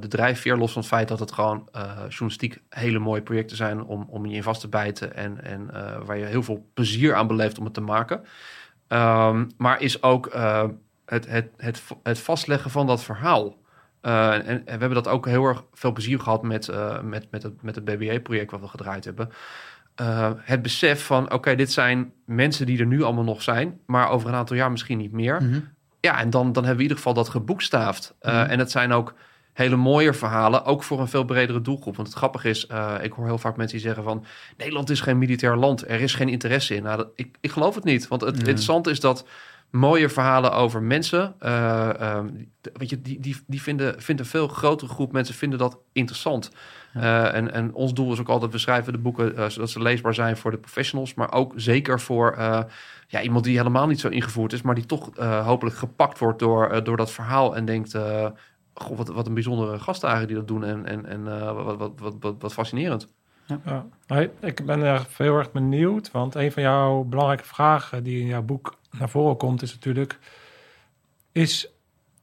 [0.01, 1.69] de drijfveer, los van het feit dat het gewoon
[2.09, 5.71] journalistiek hele mooie projecten zijn om, om je in vast te bijten en, en
[6.05, 8.25] waar je heel veel plezier aan beleeft om het te maken.
[8.89, 10.33] Ehm, maar is ook
[11.07, 13.57] het, het, het, het vastleggen van dat verhaal.
[14.05, 17.27] Eh, en, en we hebben dat ook heel erg veel plezier gehad met, eh, met,
[17.31, 19.31] met het, met het BBA-project wat we gedraaid hebben.
[19.95, 24.09] Eh, het besef van, oké, dit zijn mensen die er nu allemaal nog zijn, maar
[24.09, 25.43] over een aantal jaar misschien niet meer.
[25.43, 25.61] Mhm.
[26.01, 28.15] Ja, en dan, dan hebben we in ieder geval dat geboekstaafd.
[28.21, 28.35] Mhm.
[28.35, 29.15] En het zijn ook
[29.53, 31.97] hele mooie verhalen, ook voor een veel bredere doelgroep.
[31.97, 34.25] Want het grappige is, uh, ik hoor heel vaak mensen die zeggen van...
[34.57, 36.83] Nederland is geen militair land, er is geen interesse in.
[36.83, 38.09] Nou, dat, ik, ik geloof het niet.
[38.09, 38.39] Want het Ja.
[38.39, 39.27] interessante is dat
[39.75, 41.35] mooie verhalen over mensen.
[41.39, 42.29] eh, ehm,
[42.73, 46.51] weet je, die, die, die vinden, vindt een veel grotere groep mensen vinden dat interessant.
[46.93, 49.83] Eh, en, en ons doel is ook altijd, we schrijven de boeken eh, zodat ze
[49.83, 52.61] leesbaar zijn voor de professionals, maar ook zeker voor eh,
[53.09, 56.39] ja, iemand die helemaal niet zo ingevoerd is, maar die toch eh, hopelijk gepakt wordt
[56.39, 58.27] door, door dat verhaal en denkt, eh,
[58.75, 61.77] goh, wat, wat een bijzondere gasten eigenlijk die dat doen en, en, en eh, wat,
[61.77, 63.09] wat, wat, wat, wat fascinerend.
[63.65, 63.87] Ja.
[64.07, 68.27] Nee, ik ben er heel erg benieuwd, want een van jouw belangrijke vragen die in
[68.27, 70.19] jouw boek naar voren komt, is natuurlijk:
[71.33, 71.69] is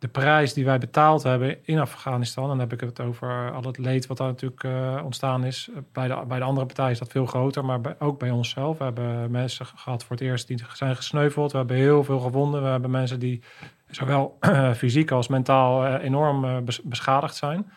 [0.02, 3.78] de prijs die wij betaald hebben in Afghanistan, dan heb ik het over al het
[3.78, 5.70] leed wat daar natuurlijk eh, ontstaan is.
[5.92, 8.78] Bij de, bij de andere partijen is dat veel groter, maar ook bij onszelf.
[8.78, 11.52] We hebben mensen gehad voor het eerst die zijn gesneuveld.
[11.52, 12.62] We hebben heel veel gewonden.
[12.62, 13.42] We hebben mensen die
[13.90, 14.38] zowel
[14.76, 17.72] fysiek als mentaal eh, enorm eh, bes- beschadigd zijn.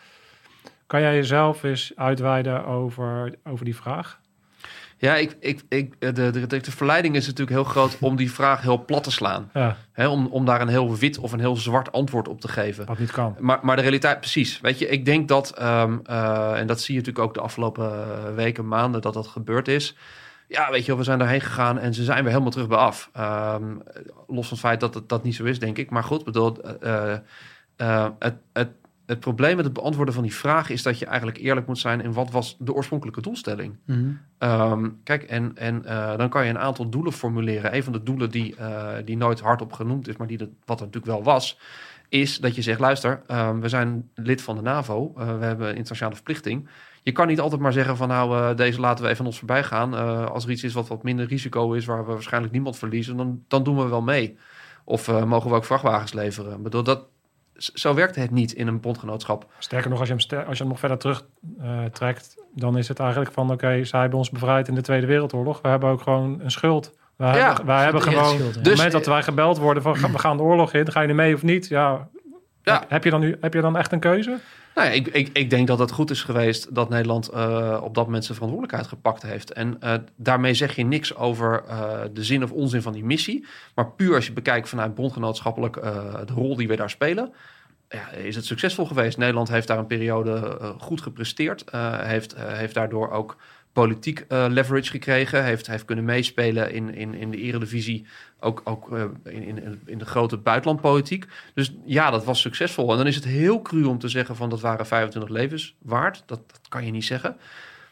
[0.87, 4.19] Kan jij jezelf eens uitweiden over, over die vraag?
[4.97, 8.31] Ja, ik, ik, ik, de, de, de, de verleiding is natuurlijk heel groot om die
[8.31, 9.49] vraag heel plat te slaan.
[9.53, 12.47] Ja, Hè, om, om daar een heel wit of een heel zwart antwoord op te
[12.47, 12.85] geven.
[12.85, 13.35] wat niet kan.
[13.39, 14.61] Maar, maar de realiteit, precies.
[14.61, 17.91] Weet je, ik denk dat, ehm, eh, en dat zie je natuurlijk ook de afgelopen
[17.91, 19.95] eh, weken, maanden, dat dat gebeurd is.
[20.47, 23.09] Ja, weet je, we zijn daarheen gegaan en ze zijn weer helemaal terug bij af.
[23.13, 23.75] Ehm,
[24.27, 25.89] los van het feit dat het dat niet zo is, denk ik.
[25.89, 27.13] Maar goed, bedoel, eh,
[27.75, 28.69] eh, het, het,
[29.05, 32.01] het probleem met het beantwoorden van die vraag is dat je eigenlijk eerlijk moet zijn
[32.01, 33.75] in wat was de oorspronkelijke doelstelling.
[34.37, 37.75] Ehm, kijk, en, en eh, dan kan je een aantal doelen formuleren.
[37.75, 40.79] Een van de doelen die, eh, die nooit hardop genoemd is, maar die dat, wat
[40.79, 41.59] er natuurlijk wel was,
[42.09, 45.67] is dat je zegt: luister, ehm, we zijn lid van de NAVO, eh, we hebben
[45.67, 46.69] een internationale verplichting.
[47.03, 49.63] Je kan niet altijd maar zeggen van nou, deze laten we even aan ons voorbij
[49.63, 49.93] gaan.
[50.29, 53.43] Als er iets is wat wat minder risico is, waar we waarschijnlijk niemand verliezen, dan,
[53.47, 54.37] dan doen we wel mee.
[54.83, 56.57] Of mogen we ook vrachtwagens leveren?
[56.57, 57.07] Ik bedoel, dat,
[57.57, 59.45] zo werkt het niet in een bondgenootschap.
[59.59, 61.25] Sterker nog, als je hem, ster- als je hem nog verder terug
[61.61, 65.05] eh, trekt, dan is het eigenlijk van: oké, zij hebben ons bevrijd in de Tweede
[65.07, 65.61] Wereldoorlog.
[65.61, 66.97] We hebben ook gewoon een schuld.
[67.15, 68.23] Wij Ja, hebben, wij hebben gewoon.
[68.25, 68.45] schuld, ja.
[68.47, 70.91] Op Dus- het moment dat wij gebeld worden van "Ga- we gaan de oorlog in,
[70.91, 71.67] ga je er mee of niet?
[71.67, 72.07] Ja.
[72.61, 72.83] Ja.
[72.87, 74.37] Heb, je dan nu, heb je dan echt een keuze?
[74.75, 77.95] Nou ja, ik, ik, ik denk dat het goed is geweest dat Nederland eh, op
[77.95, 79.51] dat moment zijn verantwoordelijkheid gepakt heeft.
[79.53, 83.45] En eh, daarmee zeg je niks over eh, de zin of onzin van die missie.
[83.75, 85.73] Maar puur als je bekijkt vanuit bondgenootschappelijk
[86.25, 87.33] de rol die we daar spelen.
[87.89, 89.17] Ja, is het succesvol geweest.
[89.17, 91.63] Nederland heeft daar een periode goed gepresteerd.
[92.01, 93.37] heeft, heeft daardoor ook
[93.75, 95.43] politiek eh, leverage gekregen.
[95.43, 98.05] Heeft, heeft kunnen meespelen in, in, in de eredivisie.
[98.39, 101.25] Ook, ook eh, in, in, in de grote buitenlandpolitiek.
[101.53, 102.91] Dus ja, dat was succesvol.
[102.91, 106.23] En dan is het heel cru om te zeggen van dat waren 25 levens waard.
[106.25, 107.37] Dat, dat kan je niet zeggen.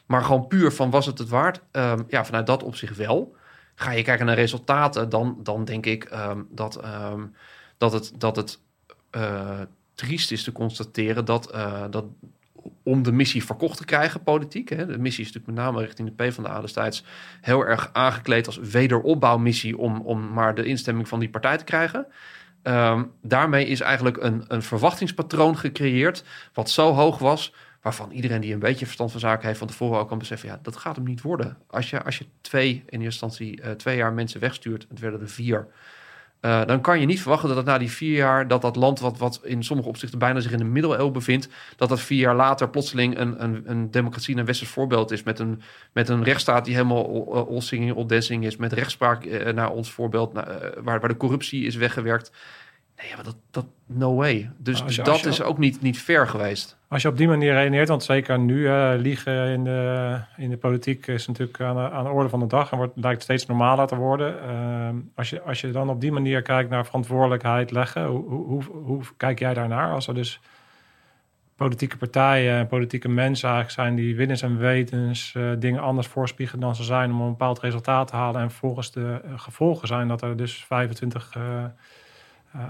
[0.05, 1.61] Maar gewoon puur van was het het waard?
[1.71, 3.35] Ehm, ja, vanuit dat opzicht wel.
[3.75, 7.25] Ga je kijken naar resultaten, dan, dan denk ik ehm, dat, ehm,
[7.77, 8.59] dat het, dat het
[9.09, 9.61] eh,
[9.95, 11.55] triest is te constateren dat,
[11.89, 12.05] dat
[12.83, 14.69] om de missie verkocht te krijgen, politiek.
[14.69, 17.03] Hè, de missie is natuurlijk met name richting de PvdA destijds
[17.41, 22.07] heel erg aangekleed als wederopbouwmissie om, om maar de instemming van die partij te krijgen.
[22.61, 28.53] Ehm, daarmee is eigenlijk een, een verwachtingspatroon gecreëerd wat zo hoog was, waarvan iedereen die
[28.53, 31.05] een beetje verstand van zaken heeft van tevoren ook kan beseffen, ja, dat gaat hem
[31.05, 31.57] niet worden.
[31.67, 35.21] Als je, als je twee, in eerste instantie eh, twee jaar mensen wegstuurt, het werden
[35.21, 35.67] er vier,
[36.43, 38.99] eh, dan kan je niet verwachten dat het na die vier jaar, dat dat land
[38.99, 42.35] wat, wat in sommige opzichten bijna zich in de middeleeuwen bevindt, dat dat vier jaar
[42.35, 45.23] later plotseling een, een, een democratie en een westers voorbeeld is.
[45.23, 45.61] Met een,
[45.93, 48.55] met een rechtsstaat die helemaal all, singing, is.
[48.55, 50.43] Met rechtspraak eh, naar ons voorbeeld, eh,
[50.81, 52.31] waar, waar de corruptie is weggewerkt.
[53.03, 54.49] Nee, maar dat, dat no way.
[54.57, 56.77] Dus, je- dus dat je- is ook niet, niet fair geweest.
[56.87, 60.57] Als je op die manier redeneert, want zeker nu eh, liegen in de, in de
[60.57, 63.45] politiek is natuurlijk aan de, aan de orde van de dag en wordt, lijkt steeds
[63.45, 64.41] normaler te worden.
[64.41, 68.43] Ehm, als, je, als je dan op die manier kijkt naar verantwoordelijkheid leggen, hoe, hoe,
[68.63, 69.91] hoe, hoe kijk jij daarnaar?
[69.91, 70.39] Als er dus
[71.55, 76.61] politieke partijen en politieke mensen eigenlijk zijn die willens en wetens eh, dingen anders voorspiegelen
[76.61, 80.07] dan ze zijn om een bepaald resultaat te halen en vervolgens de eh, gevolgen zijn
[80.07, 81.63] dat er dus 25 eh, eh,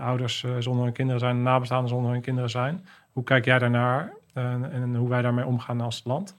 [0.02, 2.86] ouders eh, zonder hun kinderen zijn, nabestaanden zonder hun kinderen zijn.
[3.12, 6.36] Hoe kijk jij daarnaar en, en hoe wij daarmee omgaan als land?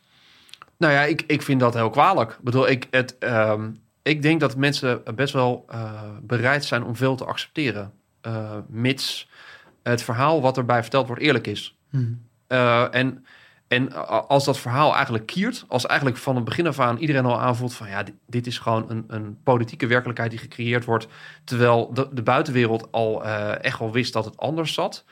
[0.77, 2.31] Nou ja, ik, ik vind dat heel kwalijk.
[2.31, 3.71] Ik bedoel, ik, het, ehm,
[4.03, 5.93] ik denk dat mensen best wel eh,
[6.23, 7.93] bereid zijn om veel te accepteren.
[8.21, 9.29] eh, mits
[9.83, 11.77] het verhaal wat erbij verteld wordt eerlijk is.
[12.47, 13.27] Eh, en,
[13.75, 13.93] en
[14.29, 17.75] als dat verhaal eigenlijk kiert, als eigenlijk van het begin af aan iedereen al aanvoelt
[17.75, 21.07] van ja, dit, dit is gewoon een, een politieke werkelijkheid die gecreëerd wordt,
[21.45, 25.05] terwijl de, de buitenwereld al eh, echt wel wist dat het anders zat,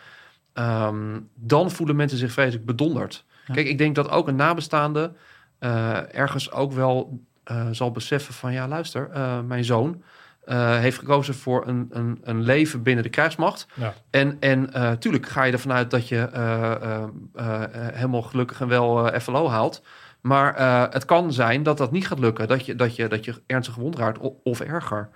[0.52, 3.24] ehm, dan voelen mensen zich vreselijk bedonderd.
[3.46, 3.54] Ja.
[3.54, 5.12] Kijk, ik denk dat ook een nabestaande
[5.58, 9.10] eh, ergens ook wel eh, zal beseffen van ja, luister,
[9.44, 10.02] mijn zoon
[10.42, 13.66] eh, heeft gekozen voor een, een, een leven binnen de krijgsmacht.
[13.74, 13.94] Ja.
[14.10, 19.20] En, en eh, tuurlijk ga je ervan uit dat je eh, helemaal gelukkig en wel
[19.20, 19.82] FLO haalt.
[20.20, 20.60] Maar
[20.92, 22.48] het kan zijn dat dat niet gaat lukken.
[22.48, 25.08] Dat je, dat je, dat je ernstig gewond raakt of erger.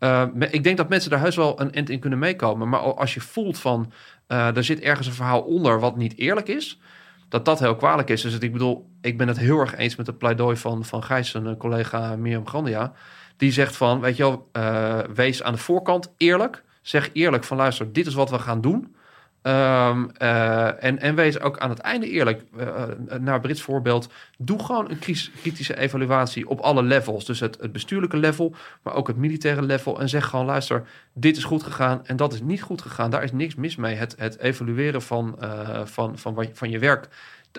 [0.00, 0.30] Ja.
[0.50, 2.68] Ik denk dat mensen daar heus wel een end in kunnen meekomen.
[2.68, 3.92] Maar al- als je voelt van...
[4.26, 6.80] er zit ergens een verhaal onder wat niet eerlijk is...
[7.28, 8.22] dat dat heel kwalijk is.
[8.22, 11.02] Dus het- ik bedoel, ik ben het heel erg eens met het pleidooi van, van
[11.02, 11.34] Gijs...
[11.34, 12.92] een collega Mirjam Grandia.
[13.42, 14.48] Die zegt van, weet je wel...
[14.52, 16.62] eh, wees aan de voorkant eerlijk.
[16.82, 18.96] Zeg eerlijk van, luister, dit is wat we gaan doen...
[19.42, 22.42] Ehm, eh, en, en wees ook aan het einde eerlijk.
[22.56, 22.84] Eh,
[23.20, 24.12] naar Brits voorbeeld.
[24.38, 24.98] Doe gewoon een
[25.40, 27.24] kritische evaluatie op alle levels.
[27.24, 30.00] Dus het, bestuurlijke level, maar ook het militaire level.
[30.00, 33.10] En zeg gewoon: luister, dit is goed gegaan en dat is niet goed gegaan.
[33.10, 33.94] Daar is niks mis mee.
[33.94, 35.38] Het, het evalueren van,
[35.84, 37.08] van, van, van je werk,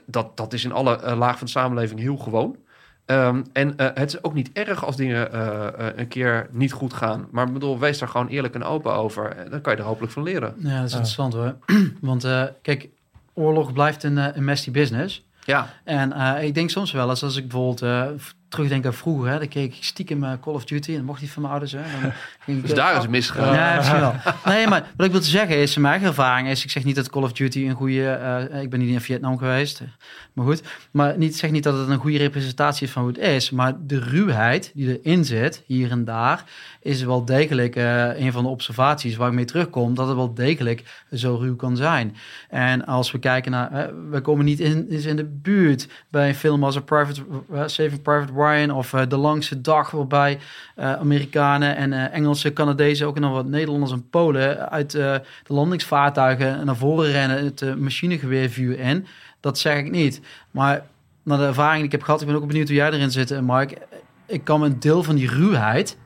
[0.06, 2.58] dat, dat is in alle lagen van de samenleving heel gewoon.
[3.06, 6.72] Ehm, en eh, het is ook niet erg als dingen eh, eh, een keer niet
[6.72, 7.28] goed gaan.
[7.32, 9.30] Maar ik bedoel, wees daar gewoon eerlijk en open over.
[9.38, 10.54] En dan kan je er hopelijk van leren.
[10.58, 10.98] Ja, dat is Ja.
[10.98, 11.56] interessant hoor.
[12.02, 12.90] Want eh, kijk,
[13.34, 15.26] oorlog blijft een, een messy business.
[15.46, 18.06] Ja, En eh, ik denk soms wel eens als ik bijvoorbeeld eh,
[18.54, 21.22] terugdenk aan vroeger, hè, dan keek ik stiekem eh, Call of Duty en dat mocht
[21.22, 21.72] niet van mijn ouders.
[21.72, 22.12] Hè, dan
[22.46, 23.54] ging ik, dus eh, daar is het misgegaan.
[23.54, 24.14] Ja, misschien wel.
[24.54, 26.96] Nee, maar wat ik wil te zeggen is, mijn eigen ervaring is, ik zeg niet
[26.96, 29.88] dat Call of Duty een goede, eh, ik ben niet in Vietnam geweest, eh,
[30.34, 33.22] maar goed, maar niet, zeg niet dat het een goede representatie is van hoe het
[33.22, 36.44] is, maar de ruwheid die erin zit, hier en daar,
[36.84, 40.34] is wel degelijk eh, een van de observaties waar ik mee terugkom, dat het wel
[40.34, 42.16] degelijk zo ruw kan zijn.
[42.50, 46.28] En als we kijken naar, eh, we komen niet in, eens in de buurt bij
[46.28, 47.22] een film als A Private,
[47.54, 50.40] eh, Saving Private Of eh, De Langste Dag, waarbij
[50.76, 56.66] eh, Amerikanen en eh, Engelse, Canadezen, ook nog wat Nederlanders en Polen uit de landingsvaartuigen
[56.66, 59.06] naar voren rennen, het uh, machinegeweervuur in.
[59.40, 60.22] Dat zeg ik niet.
[60.52, 60.86] Maar
[61.24, 63.42] naar de ervaring die ik heb gehad, ik ben ook benieuwd hoe jij erin zit,
[63.42, 63.78] Mark.
[64.26, 65.98] Ik kan een deel van die ruwheid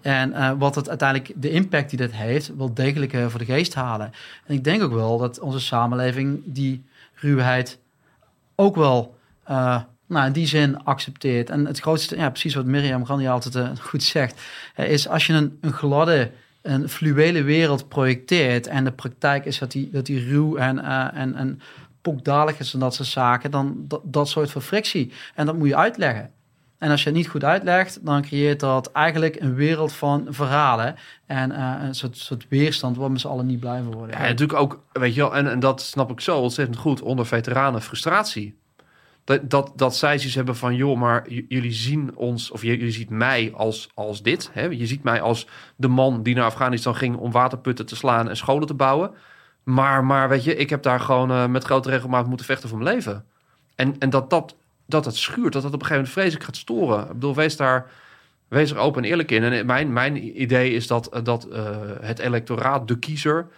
[0.00, 4.12] en wat het uiteindelijk, de impact die dat heeft, wel degelijk voor de geest halen.
[4.46, 6.84] En ik denk ook wel dat onze samenleving die
[7.14, 7.78] ruwheid
[8.56, 11.50] ook wel eh, nou, in die zin accepteert.
[11.50, 14.40] En het grootste, ja, precies wat Mirjam Grandia altijd eh, goed zegt,
[14.74, 16.30] eh, is als je een, een gladde,
[16.62, 21.20] een fluwele wereld projecteert en de praktijk is dat die, dat die ruw en, eh,
[21.20, 21.60] en, en
[22.00, 25.12] pokdalig is en dat soort zaken, dan dat, dat soort van frictie.
[25.34, 26.30] En dat moet je uitleggen.
[26.78, 30.96] En als je het niet goed uitlegt, dan creëert dat eigenlijk een wereld van verhalen.
[31.26, 34.18] En uh, een soort, soort weerstand waar we z'n allen niet blij van worden.
[34.18, 37.26] Ja, natuurlijk ook, weet je wel, en, en dat snap ik zo ontzettend goed onder
[37.26, 38.56] veteranen frustratie.
[39.26, 43.10] Dat, dat, dat zij zoiets hebben van, joh, maar jullie zien ons, of jullie ziet
[43.10, 44.50] mij als, als dit.
[44.52, 44.64] Hè?
[44.64, 45.46] Je ziet mij als
[45.76, 49.10] de man die naar Afghanistan ging om waterputten te slaan en scholen te bouwen.
[49.62, 52.78] Maar, maar weet je, ik heb daar gewoon uh, met grote regelmaat moeten vechten voor
[52.78, 53.24] mijn leven.
[53.74, 54.56] En, en dat dat
[54.86, 57.02] dat het schuurt, dat dat op een gegeven moment vreselijk gaat storen.
[57.02, 57.90] Ik bedoel, wees daar,
[58.48, 59.42] wees er open en eerlijk in.
[59.42, 63.48] En mijn, mijn idee is dat, dat uh, het electoraat, de kiezer,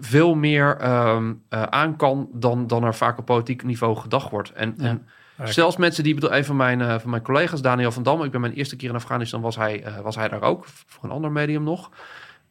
[0.00, 4.52] veel meer um, uh, aan kan dan, dan er vaak op politiek niveau gedacht wordt.
[4.52, 4.84] En, ja.
[4.84, 5.06] en
[5.44, 8.30] zelfs mensen die, bedoel, een van mijn, uh, van mijn collega's, Daniel van Dam, ik
[8.30, 11.10] ben mijn eerste keer in Afghanistan, was hij, uh, was hij daar ook, voor een
[11.10, 11.90] ander medium nog.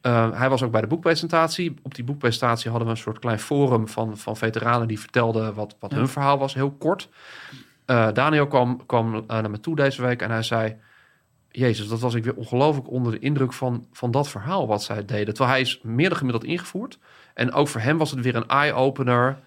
[0.01, 1.75] Uh, hij was ook bij de boekpresentatie.
[1.83, 5.75] Op die boekpresentatie hadden we een soort klein forum van, van veteranen die vertelden wat,
[5.79, 5.97] wat ja.
[5.97, 7.09] hun verhaal was, heel kort.
[8.13, 10.75] Daniel kwam, kwam naar me toe deze week en hij zei...
[11.57, 15.05] Jezus, dat was ik weer ongelooflijk onder de indruk van, van dat verhaal wat zij
[15.05, 15.33] deden.
[15.33, 16.99] Terwijl hij is meer dan gemiddeld ingevoerd.
[17.35, 19.39] En ook voor hem was het weer een eye-opener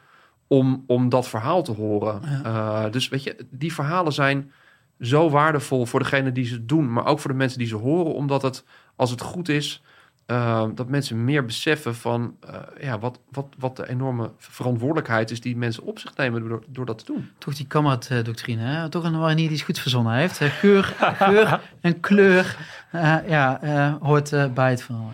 [0.46, 2.20] om, om dat verhaal te horen.
[2.24, 2.84] Ja.
[2.84, 4.52] Uh, dus weet je, die verhalen zijn
[5.00, 6.92] zo waardevol voor degene die ze doen...
[6.92, 8.64] maar ook voor de mensen die ze horen, omdat het,
[8.96, 9.82] als het goed is...
[10.30, 15.40] Uh, dat mensen meer beseffen van uh, ja, wat, wat, wat de enorme verantwoordelijkheid is
[15.40, 17.30] die mensen op zich nemen door, door dat te doen.
[17.38, 18.88] Toch die kamerad-doctrine, hè?
[18.88, 20.36] toch een manier die iets goed verzonnen heeft.
[20.36, 22.56] Geur, geur en kleur
[22.94, 25.12] uh, ja, hoort bij het verhaal.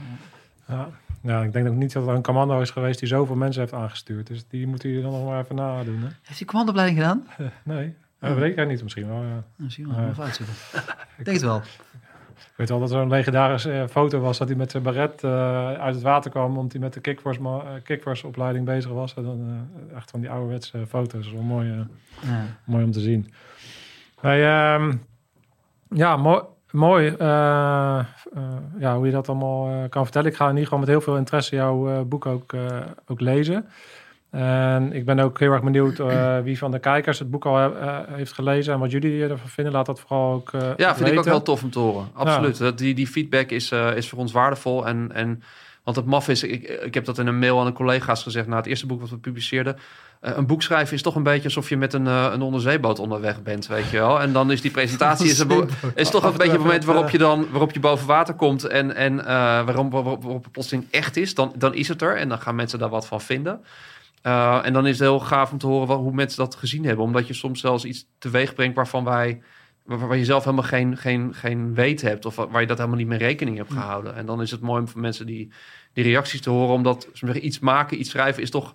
[0.68, 0.88] Ja.
[1.26, 3.72] Ja, ik denk ook niet dat er een commando is geweest die zoveel mensen heeft
[3.72, 4.26] aangestuurd.
[4.26, 6.00] Dus die moeten jullie dan nog maar even nadoen.
[6.00, 6.08] Hè?
[6.22, 7.26] Heeft hij commandoopleiding gedaan?
[7.64, 8.28] nee, oh.
[8.28, 9.22] dat weet ik niet misschien wel.
[9.22, 9.44] Ja.
[9.56, 10.54] Misschien wel, even uitzoeken.
[11.18, 11.62] ik denk het wel.
[12.36, 15.22] Ik weet wel dat er een legendarische uh, foto was dat hij met zijn baret
[15.22, 19.14] uh, uit het water kwam, omdat hij met de kickforce, uh, kickforce opleiding bezig was.
[19.14, 21.32] En dan, echt van die ouderwetse foto's.
[21.32, 21.86] wel mooi, ja.
[22.64, 23.32] mooi om te zien.
[24.20, 25.02] Hey, um,
[25.88, 26.42] ja, mooi.
[26.74, 27.16] Mooi uh,
[28.78, 30.30] ja, hoe je dat allemaal kan vertellen.
[30.30, 32.54] Ik ga in ieder geval met heel veel interesse jouw boek ook,
[33.06, 33.66] ook lezen.
[34.30, 37.70] En ik ben ook heel erg benieuwd uh, wie van de kijkers het boek al
[37.70, 39.72] uh, heeft gelezen en wat jullie ervan vinden.
[39.72, 40.52] Laat dat vooral ook.
[40.52, 41.12] Uh, ja, vind weten.
[41.12, 42.08] ik ook wel tof om te horen.
[42.12, 42.58] Absoluut.
[42.58, 42.70] Ja.
[42.70, 44.86] Die, die feedback is, is voor ons waardevol.
[44.86, 45.42] En, en,
[45.84, 48.46] want het maf is, ik, ik heb dat in een mail aan de collega's gezegd
[48.46, 49.76] na het eerste boek wat we publiceerden.
[50.24, 53.66] Een boek schrijven is toch een beetje alsof je met een, een onderzeeboot onderweg bent,
[53.66, 54.20] weet je wel.
[54.20, 57.18] En dan is die presentatie is, een, is toch een beetje het moment waarop je
[57.18, 59.16] dan waarop je boven water komt en, en
[59.64, 61.34] waarom, waarop, waarop het plotseling echt is.
[61.34, 63.64] Dan, dan is het er en dan gaan mensen daar wat van vinden.
[64.26, 66.84] Uh, en dan is het heel gaaf om te horen wat, hoe mensen dat gezien
[66.84, 67.04] hebben.
[67.04, 69.42] Omdat je soms zelfs iets teweeg brengt waarvan wij...
[69.84, 72.26] Waar je zelf helemaal geen, geen, geen weet hebt.
[72.26, 74.14] Of waar je dat helemaal niet mee rekening hebt gehouden.
[74.14, 75.52] En dan is het mooi om voor mensen die,
[75.92, 76.74] die reacties te horen.
[76.74, 78.74] Omdat zeggen, iets maken, iets schrijven is toch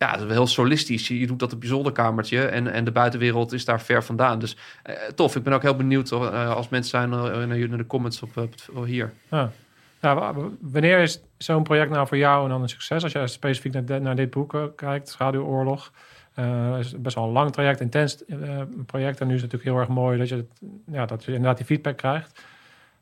[0.00, 1.08] ja, dat is heel solistisch.
[1.08, 4.38] Je doet dat op je zolderkamertje en, en de buitenwereld is daar ver vandaan.
[4.38, 5.36] Dus eh, tof.
[5.36, 8.84] Ik ben ook heel benieuwd uh, als mensen zijn uh, naar de comments op, op
[8.84, 9.12] hier.
[9.30, 9.50] Ja.
[10.00, 13.02] Nou, wanneer is zo'n project nou voor jou dan een succes?
[13.02, 15.92] Als je specifiek naar, naar dit boek kijkt, Schaduwoorlog.
[16.38, 18.22] Uh, is best wel een lang traject, intens
[18.86, 19.20] project.
[19.20, 20.44] En nu is het natuurlijk heel erg mooi dat je,
[20.86, 22.42] ja, dat je inderdaad die feedback krijgt.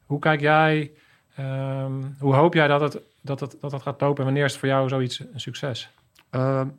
[0.07, 0.91] Hoe kijk jij,
[1.39, 4.19] um, hoe hoop jij dat het, dat, het, dat het gaat lopen?
[4.19, 5.91] En wanneer is het voor jou zoiets een succes?
[6.31, 6.79] Um,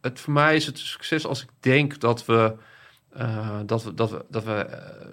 [0.00, 2.54] het, voor mij is het succes als ik denk dat we.
[3.16, 4.66] Uh, dat, we, dat, we, dat, we,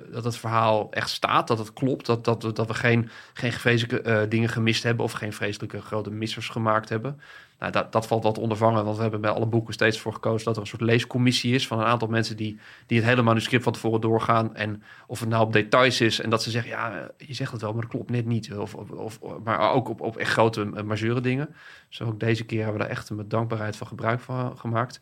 [0.07, 3.51] uh, dat het verhaal echt staat, dat het klopt, dat, dat, dat we geen, geen
[3.51, 7.21] vreselijke uh, dingen gemist hebben of geen vreselijke grote missers gemaakt hebben.
[7.59, 10.45] Nou, dat, dat valt wat ondervangen, want we hebben bij alle boeken steeds voor gekozen
[10.45, 13.63] dat er een soort leescommissie is van een aantal mensen die, die het hele manuscript
[13.63, 14.55] van tevoren doorgaan.
[14.55, 17.61] En of het nou op details is en dat ze zeggen, ja, je zegt het
[17.61, 18.53] wel, maar dat klopt net niet.
[18.53, 21.55] Of, of, maar ook op, op echt grote majeure dingen.
[21.89, 25.01] Dus ook deze keer hebben we daar echt met dankbaarheid van gebruik van gemaakt.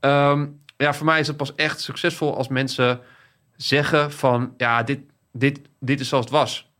[0.00, 3.00] Um, ja, voor mij is het pas echt succesvol als mensen
[3.56, 5.00] zeggen van, ja, dit,
[5.32, 6.70] dit, dit is zoals het was.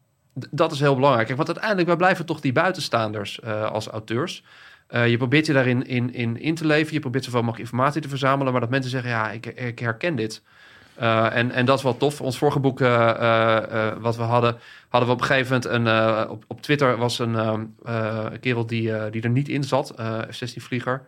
[0.51, 1.29] dat is heel belangrijk.
[1.29, 4.45] Want uiteindelijk, wij blijven toch die buitenstaanders uh, als auteurs.
[4.91, 6.93] Uh, je probeert je daarin in, in, in te leven.
[6.93, 8.53] Je probeert zoveel mogelijk informatie te verzamelen.
[8.53, 10.43] Maar dat mensen zeggen, ja, ik, herken dit.
[11.01, 12.20] Uh, en, en dat is wel tof.
[12.20, 14.57] Ons vorige boek uh, wat we hadden,
[14.89, 16.28] hadden we op een gegeven moment een...
[16.28, 17.74] op, op Twitter was een
[18.41, 19.95] kerel die, die er niet in zat.
[20.30, 21.03] F-16-vlieger.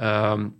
[0.00, 0.54] Um,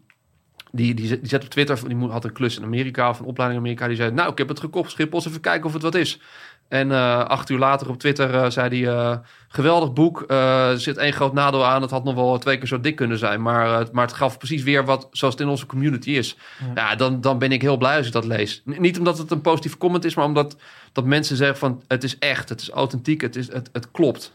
[0.73, 3.61] die, die, die zet op Twitter, die had een klus in Amerika of een opleiding
[3.61, 3.89] in Amerika.
[3.89, 6.21] Die zei, nou, ik heb het gekocht, Schiphol, even kijken of het wat is.
[6.69, 6.91] En
[7.29, 10.25] acht uur later op Twitter zei hij: geweldig boek.
[10.29, 11.83] er zit één groot nadeel aan.
[11.83, 13.43] Het had nog wel twee keer zo dik kunnen zijn.
[13.43, 16.37] Maar, maar het gaf precies weer wat zoals het in onze community is.
[16.75, 18.63] Ja, ja dan, dan ben ik heel blij als ik dat lees.
[18.65, 20.57] niet omdat het een positief comment is, maar omdat
[20.93, 24.35] dat mensen zeggen: van het is echt, het is authentiek, het, is, het, het klopt.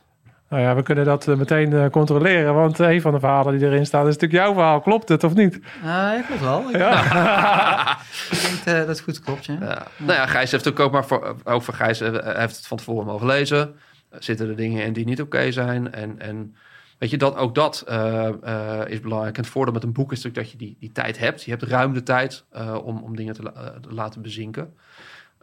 [0.52, 2.54] Nou ja, we kunnen dat meteen controleren.
[2.54, 4.82] Want een van de verhalen die erin staan is natuurlijk jouw verhaal.
[4.82, 5.60] Klopt het of niet?
[5.84, 6.70] ja, klopt wel.
[6.70, 7.02] Ik, ja.
[8.32, 9.46] ik denk uh, dat het goed klopt.
[9.46, 9.58] Ja.
[9.60, 9.88] ja.
[9.98, 13.28] Nou ja, Gijs heeft ook maar voor, ook voor Gijs heeft het van tevoren mogen
[13.28, 13.76] lezen.
[14.20, 15.94] Zitten er dingen in die niet oké zijn?
[15.94, 16.56] En, en
[16.98, 19.36] weet je, dat, ook dat uh, uh, is belangrijk.
[19.36, 21.44] En het voordeel met een boek is natuurlijk dat je die, die tijd hebt.
[21.44, 22.46] Je hebt ruim de tijd
[22.84, 23.52] om, om dingen te,
[23.82, 24.74] te laten bezinken.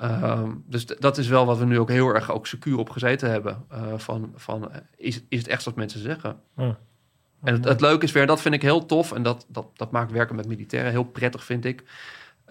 [0.03, 3.31] Uh, dus dat is wel wat we nu ook heel erg ook secuur op gezeten
[3.31, 3.65] hebben.
[3.97, 6.41] Van, van is, is het echt wat mensen zeggen?
[6.57, 6.79] Ja.
[7.43, 9.13] En het, het, leuke is weer, dat vind ik heel tof.
[9.13, 11.85] En dat, dat, dat maakt werken met militairen heel prettig, vind ik.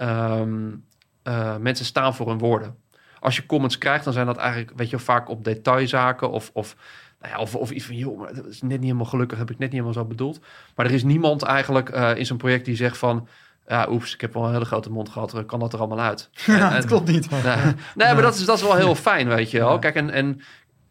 [0.01, 0.85] Um,
[1.23, 2.75] uh, mensen staan voor hun woorden.
[3.19, 6.75] Als je comments krijgt, dan zijn dat eigenlijk, weet je, vaak op detailzaken of, of
[7.21, 9.49] nou ja, of, of iets van, joh, maar dat is net niet helemaal gelukkig, heb
[9.49, 10.39] ik net niet helemaal zo bedoeld.
[10.75, 13.27] Maar er is niemand eigenlijk uh, in zo'n project die zegt van,
[13.67, 15.45] ja, oeps, ik heb wel een hele grote mond gehad.
[15.45, 16.29] Kan dat er allemaal uit?
[16.45, 17.29] Ja, dat klopt niet.
[17.29, 17.41] Nee,
[17.95, 19.79] nee maar dat is, dat is wel heel fijn, weet je wel.
[19.79, 20.41] Kijk, en, en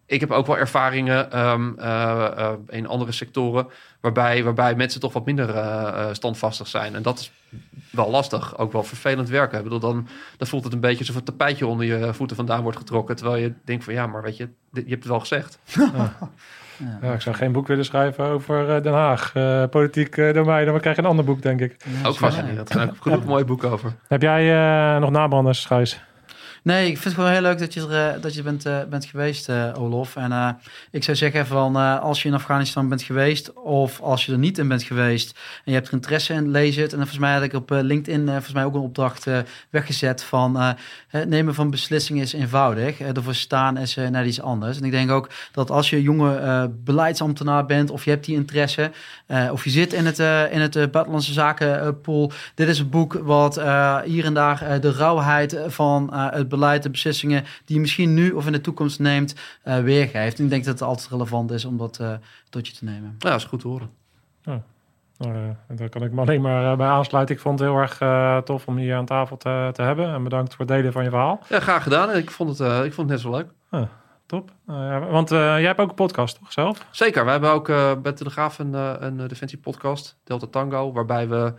[0.06, 1.84] ik heb ook wel ervaringen um, uh,
[2.38, 3.66] uh, in andere sectoren...
[4.00, 6.94] waarbij, waarbij mensen toch wat minder uh, standvastig zijn.
[6.94, 7.30] En dat is
[7.90, 9.58] wel lastig, ook wel vervelend werken.
[9.58, 12.62] Ik bedoel, dan, dan voelt het een beetje alsof het tapijtje onder je voeten vandaan
[12.62, 13.16] wordt getrokken...
[13.16, 15.58] terwijl je denkt van, ja, maar weet je, je hebt het wel gezegd.
[17.00, 17.12] Ja.
[17.12, 19.32] Ik zou geen boek willen schrijven over Den Haag.
[19.70, 21.76] Politiek domein, dan krijg je een ander boek, denk ik.
[22.02, 22.68] Ja, ook fascinerend.
[22.68, 23.92] Er zijn ook genoeg mooie boeken over.
[24.08, 26.00] Heb jij nog nabranders, Gijs?
[26.66, 29.04] Nee, ik vind het gewoon heel leuk dat je er dat je bent, uh, bent
[29.04, 30.16] geweest, uh, Olof.
[30.16, 30.58] En
[30.90, 34.58] ik zou zeggen van als je in Afghanistan bent geweest of als je er niet
[34.58, 36.92] in bent geweest en je hebt er interesse in, lees het.
[36.92, 39.26] En volgens mij had ik op LinkedIn volgens mij ook een opdracht
[39.70, 40.76] weggezet van
[41.08, 43.00] het nemen van beslissingen is eenvoudig.
[43.00, 44.78] ervoor staan is net iets anders.
[44.78, 48.90] En ik denk ook dat als je jonge beleidsambtenaar bent of je hebt die interesse
[49.52, 50.18] of je zit in het,
[50.52, 52.32] in het buitenlandse zakenpool.
[52.54, 53.54] dit is een boek wat
[54.04, 58.46] hier en daar de rauwheid van het beleid, de beslissingen die je misschien nu of
[58.46, 59.34] in de toekomst neemt,
[59.64, 60.38] uh, weergeeft.
[60.38, 62.12] En ik denk dat het altijd relevant is om dat uh,
[62.50, 63.14] tot je te nemen.
[63.18, 63.90] Ja, dat is goed te horen.
[64.42, 64.62] Ja.
[65.26, 67.34] Uh, daar kan ik me alleen maar bij aansluiten.
[67.34, 67.98] Ik vond het heel erg
[68.44, 70.14] tof om hier aan tafel te, te, hebben.
[70.14, 71.40] En bedankt voor het delen van je verhaal.
[71.48, 72.16] Ja, graag gedaan.
[72.16, 73.48] Ik vond het, ik vond het net zo leuk.
[74.26, 74.50] Top.
[74.66, 76.86] Ja, want jij hebt ook een podcast, toch zelf?
[76.90, 77.24] Zeker.
[77.24, 77.66] We hebben ook
[78.02, 81.54] bij Telegraaf een, een Defensie podcast, Delta Tango, waarbij we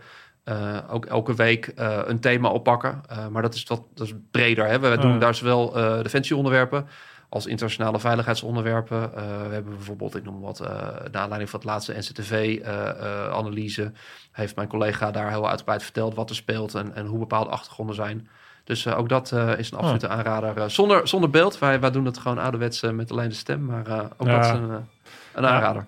[0.48, 3.02] uh, ook elke week uh, een thema oppakken.
[3.10, 4.66] Uh, maar dat is, wat, dat is breder.
[4.66, 4.78] Hè?
[4.78, 5.72] We doen daar zowel
[6.02, 6.86] defensieonderwerpen
[7.28, 9.10] als internationale veiligheidsonderwerpen.
[9.48, 13.92] we hebben bijvoorbeeld, ik noem wat, naar aanleiding van het laatste NCTV-analyse...
[14.32, 16.74] heeft mijn collega daar heel uitgebreid verteld wat er speelt...
[16.74, 18.28] en, en hoe bepaalde achtergronden zijn.
[18.64, 20.70] Dus ook dat is een absolute aanrader.
[20.70, 21.58] zonder, zonder beeld.
[21.58, 23.64] Wij, wij doen het gewoon ouderwets met alleen de stem.
[23.64, 24.36] Maar ook ja.
[24.36, 24.86] dat is een,
[25.34, 25.86] een aanrader.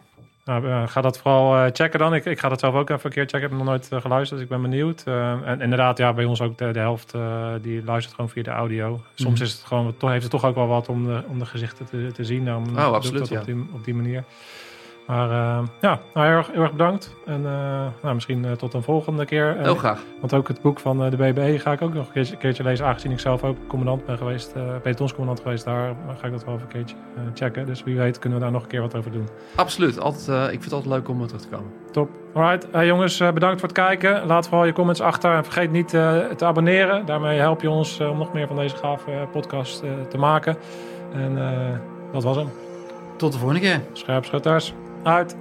[0.51, 2.15] Nou, uh, ga dat vooral uh, checken dan.
[2.15, 3.43] Ik, ik ga dat zelf ook even een keer checken.
[3.43, 5.03] Ik heb nog nooit uh, geluisterd, dus ik ben benieuwd.
[5.45, 7.15] en inderdaad, ja, bij ons ook de, de helft
[7.63, 9.01] die luistert gewoon via de audio.
[9.15, 9.45] Soms mm.
[9.45, 11.87] is het gewoon, toch, heeft het toch ook wel wat om de, om de gezichten
[11.87, 12.45] te, te zien.
[12.45, 13.39] Dan oh, absoluut, ja.
[13.39, 14.25] op, die, op die manier.
[15.11, 17.15] Maar uh, ja, nou, heel, erg, heel erg bedankt.
[17.27, 19.57] En uh, nou, misschien uh, tot een volgende keer.
[19.59, 20.03] Heel graag.
[20.21, 22.87] Want ook het boek van de BBE ga ik ook nog een keertje, lezen.
[22.87, 24.53] Aangezien ik zelf ook commandant ben geweest,
[24.83, 26.97] pelotonscommandant geweest daar, ga ik dat wel even een keertje
[27.35, 27.67] checken.
[27.67, 29.29] Dus wie weet kunnen we daar nog een keer wat over doen.
[29.55, 30.01] Absoluut.
[30.01, 31.73] Altijd, ik vind het altijd leuk om terug te komen.
[31.91, 32.11] Top.
[32.35, 34.27] Alright, hey, jongens, bedankt voor het kijken.
[34.27, 37.07] Laat vooral je comments achter en vergeet niet te abonneren.
[37.07, 40.57] Daarmee help je ons om nog meer van deze gave podcast te maken.
[41.13, 41.39] En
[42.13, 42.49] dat was hem.
[43.17, 43.81] Tot de volgende keer.
[43.93, 44.75] Scherpschutters.
[45.03, 45.37] Uit.